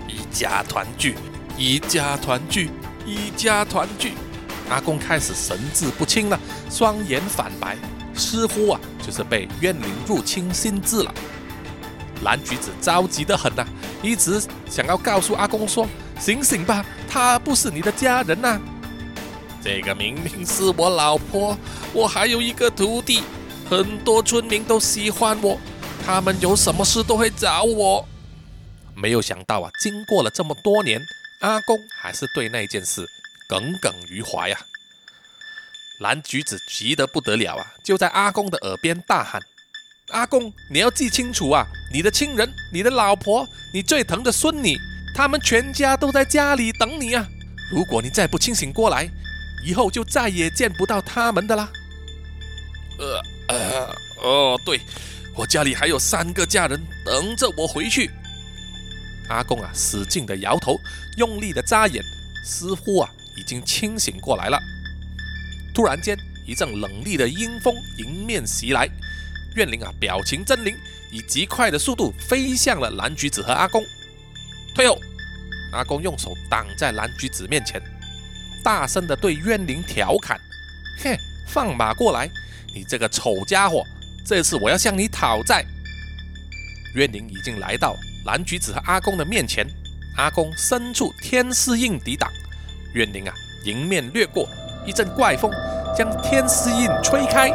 [0.08, 1.16] 一家团聚，
[1.56, 2.72] 一家团聚，
[3.06, 4.14] 一家团聚。
[4.72, 6.40] 阿公开始神志不清了，
[6.72, 7.78] 双眼反白，
[8.16, 11.14] 似乎啊就是被怨灵入侵心智了。
[12.24, 13.64] 蓝橘子着急的很呐，
[14.02, 15.88] 一直想要告诉阿公说
[16.20, 18.60] ：“醒醒吧，他不是你的家人呐！
[19.66, 21.58] 这个明明是我老婆，
[21.92, 23.24] 我还有一个徒弟，
[23.68, 25.60] 很多村民都喜欢我，
[26.06, 28.08] 他们有什么事都会找我。”
[28.96, 31.02] 没有想到啊，经过了这么多年，
[31.40, 33.10] 阿公还是对那件事
[33.50, 34.60] 耿耿于怀呀。
[36.00, 39.42] 蓝橘子急得不得了啊，就在阿公的耳边大喊。
[40.10, 41.66] 阿公，你要记清楚啊！
[41.92, 44.78] 你的亲人、你的老婆、你最疼的孙女，
[45.16, 47.28] 他们全家都在家里等你啊！
[47.72, 49.10] 如果你再不清醒过来，
[49.66, 51.70] 以后就再也见不到他们的啦。
[53.00, 54.80] 呃呃哦，对，
[55.36, 58.12] 我家里还有三个家人等着我回去。
[59.28, 60.80] 阿公啊，使劲的摇头，
[61.18, 62.04] 用力的眨眼，
[62.46, 64.60] 似乎啊已经清醒过来了。
[65.74, 68.88] 突然间，一阵冷厉的阴风迎面袭来。
[69.56, 70.76] 怨灵啊，表情狰狞，
[71.12, 73.84] 以极快的速度飞向了蓝橘子和阿公。
[74.76, 75.00] 退后！
[75.72, 77.82] 阿公用手挡在蓝橘子面前，
[78.66, 80.42] 大声的对怨灵调侃
[80.98, 82.28] ：“嘿，放马过来！
[82.74, 83.84] 你这个丑家伙，
[84.26, 85.64] 这次我要向你讨债！”
[86.96, 87.96] 怨灵已经来到
[88.26, 89.68] 蓝橘子和阿公的面前，
[90.18, 92.28] 阿公伸出天师印抵挡，
[92.96, 93.34] 怨灵啊，
[93.66, 94.50] 迎面掠过，
[94.84, 95.52] 一阵怪风
[95.96, 97.52] 将天师印吹开。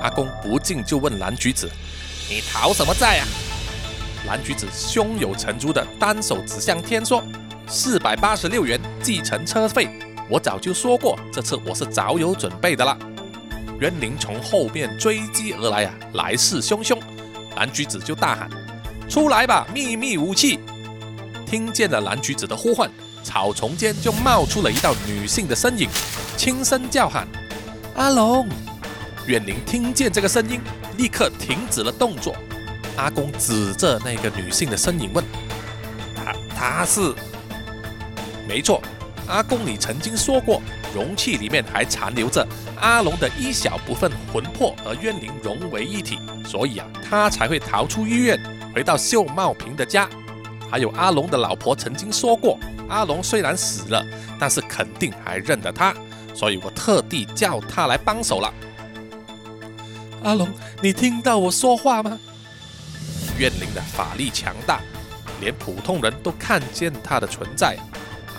[0.00, 1.70] 阿公不禁就问蓝橘子
[2.30, 3.28] ：“你讨什么债啊？”
[4.26, 7.22] 蓝橘子胸有成竹的单手指向天说
[7.68, 9.90] ：“四百八十六元计程车费，
[10.28, 12.96] 我早就说过，这次我是早有准备的了。”
[13.78, 16.98] 园林从后面追击而来啊，来势汹汹。
[17.56, 18.48] 蓝橘子就大喊
[19.08, 20.58] ：“出来吧，秘密武器！”
[21.46, 22.90] 听见了蓝橘子的呼唤，
[23.22, 25.88] 草丛间就冒出了一道女性的身影，
[26.36, 27.28] 轻声叫喊
[27.96, 28.48] ：“阿龙。”
[29.26, 30.60] 怨灵听见这个声音，
[30.96, 32.34] 立刻停止了动作。
[32.96, 35.24] 阿公指着那个女性的身影问
[36.16, 37.14] ：“她，她是
[38.48, 38.80] ？”“没错，
[39.28, 40.62] 阿公，你曾经说过，
[40.94, 42.46] 容器里面还残留着
[42.80, 48.40] 阿龙的一小部分魂魄和怨灵融为一体，所以啊，他才会逃出医院，
[48.74, 50.08] 回到秀茂平的家。
[50.70, 54.02] 还有阿龙的老婆曾经说过，阿龙虽然死了，
[54.40, 55.94] 但是肯定还认得他，
[56.34, 58.52] 所以我特地叫他来帮手了。”
[60.24, 60.48] 阿龙，
[60.82, 62.18] 你听到我说话吗？
[63.38, 64.80] 怨灵的法力强大，
[65.40, 67.76] 连普通人都看见他的存在。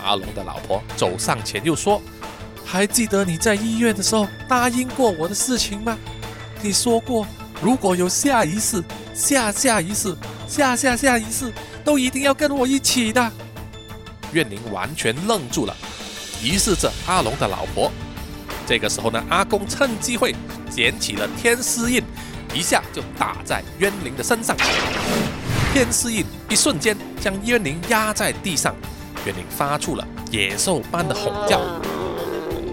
[0.00, 2.00] 阿龙的老婆走上前又说
[2.64, 5.96] ：“还记得你在医院的时候答应过我的事情吗？
[6.62, 7.26] 你说过，
[7.62, 8.82] 如果有下一世、
[9.14, 11.52] 下下一世、下下下一世，
[11.84, 13.32] 都一定要跟我一起的。”
[14.32, 15.76] 怨灵完全愣住了，
[16.42, 17.90] 疑视着阿龙的老婆。
[18.66, 20.34] 这个时候呢，阿公趁机会。
[20.70, 22.00] 捡起了天丝印，
[22.54, 24.56] 一下就打在怨灵的身上。
[25.72, 28.72] 天丝印一瞬间将怨灵压在地上，
[29.24, 31.60] 冤灵发出了野兽般的吼叫：“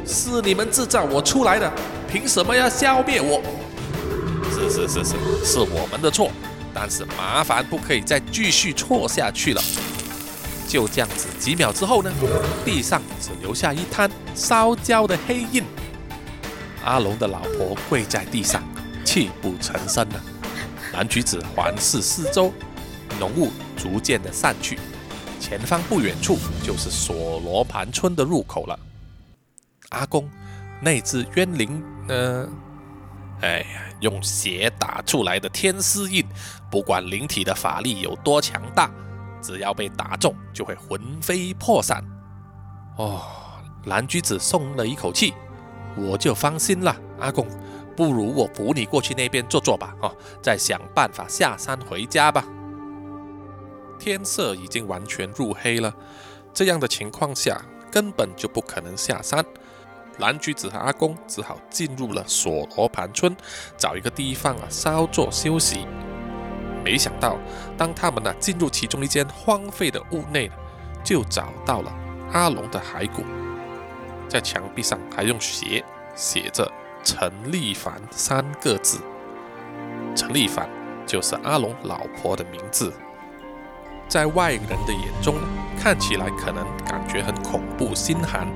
[0.08, 1.72] 是你们制造我出来的，
[2.10, 3.41] 凭什么要消灭我
[4.54, 6.32] ？”“是是是是，是我们的错，
[6.74, 9.62] 但是麻烦不可以再继续错下去了。”
[10.68, 12.12] 就这样子，几秒之后呢，
[12.66, 15.64] 地上只留下一滩烧焦的黑印。
[16.84, 18.62] 阿龙的老婆跪在地上，
[19.06, 20.22] 泣不成声了。
[20.93, 22.52] 蓝橘子环视四周，
[23.20, 24.78] 浓雾逐渐的散去，
[25.39, 28.77] 前方不远处就是索罗盘村的入口了。
[29.89, 30.29] 阿公，
[30.81, 32.49] 那只冤灵呢？
[33.41, 36.25] 哎呀，用血打出来的天丝印，
[36.71, 38.91] 不管灵体的法力有多强大，
[39.41, 42.03] 只要被打中，就会魂飞魄散。
[42.97, 43.21] 哦，
[43.85, 45.33] 蓝橘子松了一口气。
[45.95, 47.47] 我就放心了，阿公，
[47.95, 52.43] 不如我扶你过去那边坐坐吧，哦，再想办法下山回家吧。
[54.08, 55.93] 天色已经完全入黑了，
[56.53, 59.43] 这样的情况下根本就不可能下山。
[60.20, 63.36] 蓝橘子和阿公只好进入了索罗盘村，
[63.76, 65.86] 找一个地方啊稍作休息。
[66.86, 67.38] 没想到，
[67.78, 70.49] 当他们呢进入其中一间荒废的屋内，
[71.03, 71.93] 就找到了
[72.32, 73.26] 阿龙的骸骨。
[74.30, 75.84] 在墙壁上还用血
[76.16, 76.72] 写着
[77.03, 79.01] “陈立凡”三个字。
[80.16, 80.70] 陈立凡
[81.05, 82.93] 就是阿龙老婆的名字。
[84.08, 85.36] 在外人的眼中，
[85.80, 88.47] 看起来可能感觉很恐怖心寒，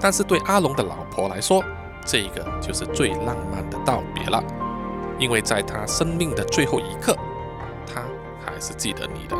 [0.00, 1.62] 但是对阿龙的老婆来说，
[2.04, 4.42] 这个就是最浪漫的道别了。
[5.18, 7.16] 因为在他生命的最后一刻，
[7.86, 8.02] 他
[8.44, 9.36] 还是记得你的。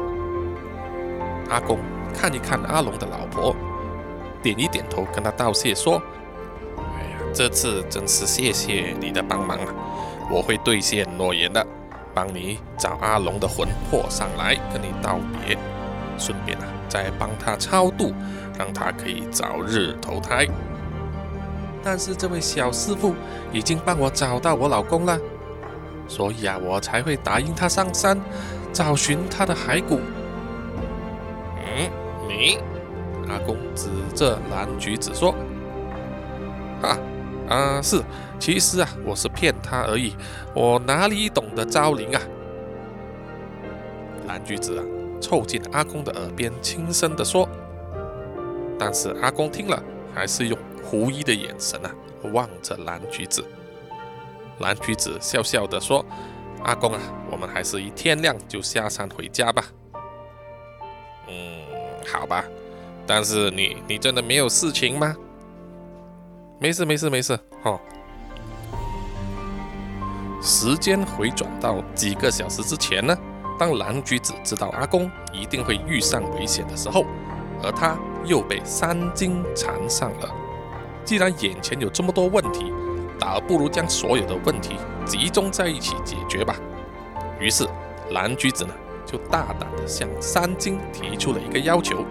[1.51, 1.79] 阿公
[2.15, 3.55] 看一看阿龙的老婆。
[4.43, 6.01] 点一点头，跟他道谢，说
[6.79, 9.75] ：“哎呀这次真是谢谢你的帮忙啊！
[10.31, 11.67] 我会兑现诺言的，
[12.17, 15.55] 帮你找阿龙的魂魄上来跟你道别，
[16.17, 18.15] 顺便啊再帮他超度，
[18.59, 20.47] 让他可以早日投胎。
[21.85, 23.15] 但是这位小师傅
[23.53, 25.21] 已经帮我找到我老公了，
[26.09, 28.19] 所以啊，我才会答应他上山
[28.73, 30.01] 找寻他的骸骨。
[31.59, 31.91] 嗯，
[32.27, 32.59] 你？
[33.29, 35.35] 阿公指着蓝橘子说：“，
[37.49, 38.03] 啊是，
[38.39, 40.15] 其实啊，我是骗他而已，
[40.55, 42.21] 我哪里懂得招灵啊？”
[44.27, 44.85] 蓝橘子啊，
[45.21, 47.49] 凑近阿公的耳边轻声地说。
[48.79, 49.83] 但是阿公听了，
[50.15, 51.91] 还是用狐疑的眼神啊
[52.33, 53.45] 望着蓝橘子。
[54.59, 56.05] 蓝橘子笑笑地说
[56.65, 59.65] ：“阿公啊，我们还是一天亮就下山回家吧。”
[61.29, 61.63] 嗯，
[62.07, 62.45] 好吧。
[63.07, 65.15] 但是你，你真的没有事情吗？
[66.59, 67.39] 没事，没事，没事。
[67.65, 67.79] 哦。
[70.41, 73.17] 时间回转到几个小时之前呢？
[73.59, 77.05] 当蓝橘子知道阿公一定会遇上危险的时候，
[77.63, 80.31] 而他又被三金缠上了。
[81.05, 82.73] 既然眼前有这么多问题，
[83.19, 86.55] 倒不如将所有的问题集中在一起解决吧。
[87.41, 87.67] 于是，
[88.11, 92.05] 蓝橘子呢就大胆地向三金提出了一个要求。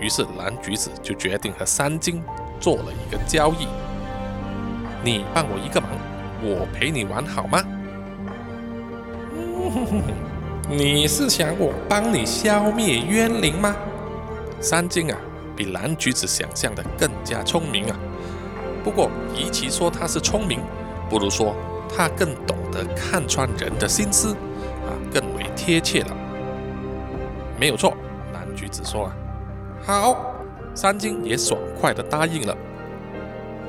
[0.00, 2.22] 于是蓝橘子就决定和三金
[2.64, 3.68] 做了一个交易：
[5.04, 5.90] 你帮我一个忙，
[6.42, 7.62] 我陪你玩好吗？
[10.66, 13.76] 你是想我帮你消灭冤灵吗？
[14.60, 15.18] 三金啊，
[15.54, 17.96] 比蓝橘子想象的更加聪明啊。
[18.82, 20.58] 不过，与其说他是聪明，
[21.10, 21.54] 不如说
[21.94, 24.32] 他更懂得看穿人的心思
[24.86, 26.16] 啊，更为贴切了。
[27.60, 27.94] 没有错，
[28.32, 29.14] 蓝橘子说啊。
[29.84, 30.34] 好，
[30.74, 32.56] 三金也爽快的答应了。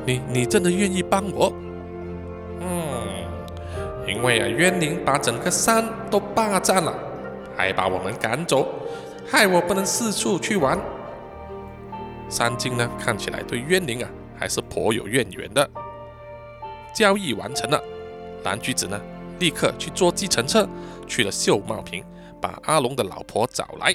[0.05, 1.51] 你你真的愿意帮我？
[2.61, 6.93] 嗯，因为啊，冤灵把整个山都霸占了，
[7.55, 8.67] 还把我们赶走，
[9.27, 10.79] 害我不能四处去玩。
[12.27, 15.69] 三金呢，看起来对冤灵啊还是颇有怨言的。
[16.93, 17.81] 交易完成了，
[18.43, 18.99] 蓝橘子呢，
[19.39, 20.67] 立刻去坐计程车
[21.07, 22.03] 去了秀茂坪，
[22.41, 23.93] 把阿龙的老婆找来。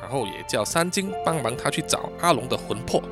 [0.00, 3.02] 然后也叫三金帮忙他去找阿龙的魂魄，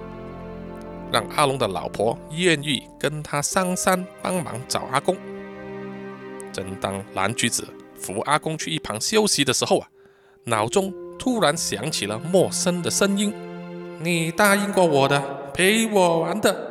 [1.12, 5.16] 让阿龙的老婆愿意跟他上山帮忙找阿公。
[6.52, 7.66] 正当蓝橘子
[7.96, 9.88] 扶阿公去一旁休息的时候啊，
[10.44, 13.32] 脑中突然响起了陌生的声音
[14.00, 15.20] ：“你答应过我的，
[15.52, 16.70] 陪我玩的。”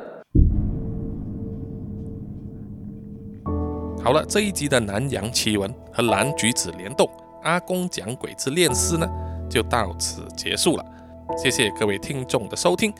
[4.01, 7.09] 好了，这一集的南洋奇闻和蓝橘子联动，
[7.43, 9.07] 阿公讲鬼之炼尸呢？
[9.50, 10.86] 就到此结束了，
[11.38, 12.94] 谢谢各位听众的收听。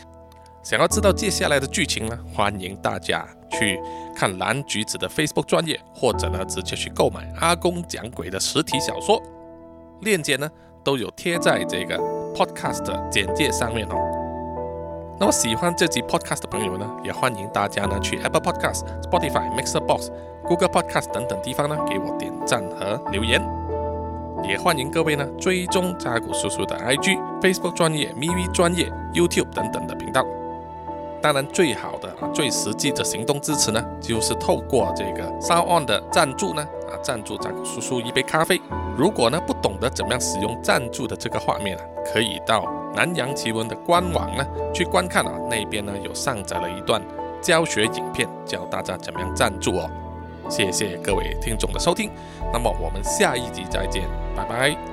[0.62, 3.78] 想要知道接下来的剧情呢，欢迎大家去
[4.16, 9.22] 看蓝橘子的 Facebook 专业，或者呢直接去购买阿公讲鬼的实体小说，
[10.02, 10.50] 链接呢
[10.84, 11.98] 都有贴在这个
[12.34, 13.96] Podcast 简介上面哦。
[15.20, 20.10] 那么喜欢这集 Podcast 的朋友呢，也欢迎大家呢去 Apple Podcast、Spotify、Mixer Box、
[20.48, 23.63] Google Podcast 等等地方呢给我点赞和留言。
[24.44, 30.26] 也欢迎各位呢追踪扎古叔叔的 IG、Facebook 专业、MV 专业、YouTube 等等的频道。
[31.22, 38.60] 当然，最好的、啊最实际的行动支持呢，就是透过这个 Sound 的赞助呢，啊，赞助扎古叔叔一杯咖啡。
[38.98, 47.02] 如果呢不懂得怎么样使用赞助的这个画面啊，可以到南洋奇闻的官网呢去观看啊，那边呢有上载了一段
[47.42, 49.90] 教学影片，教大家怎么样赞助哦。
[50.50, 52.12] 谢谢各位听众的收听，
[52.52, 54.04] 那么我们下一集再见，
[54.36, 54.93] 拜拜。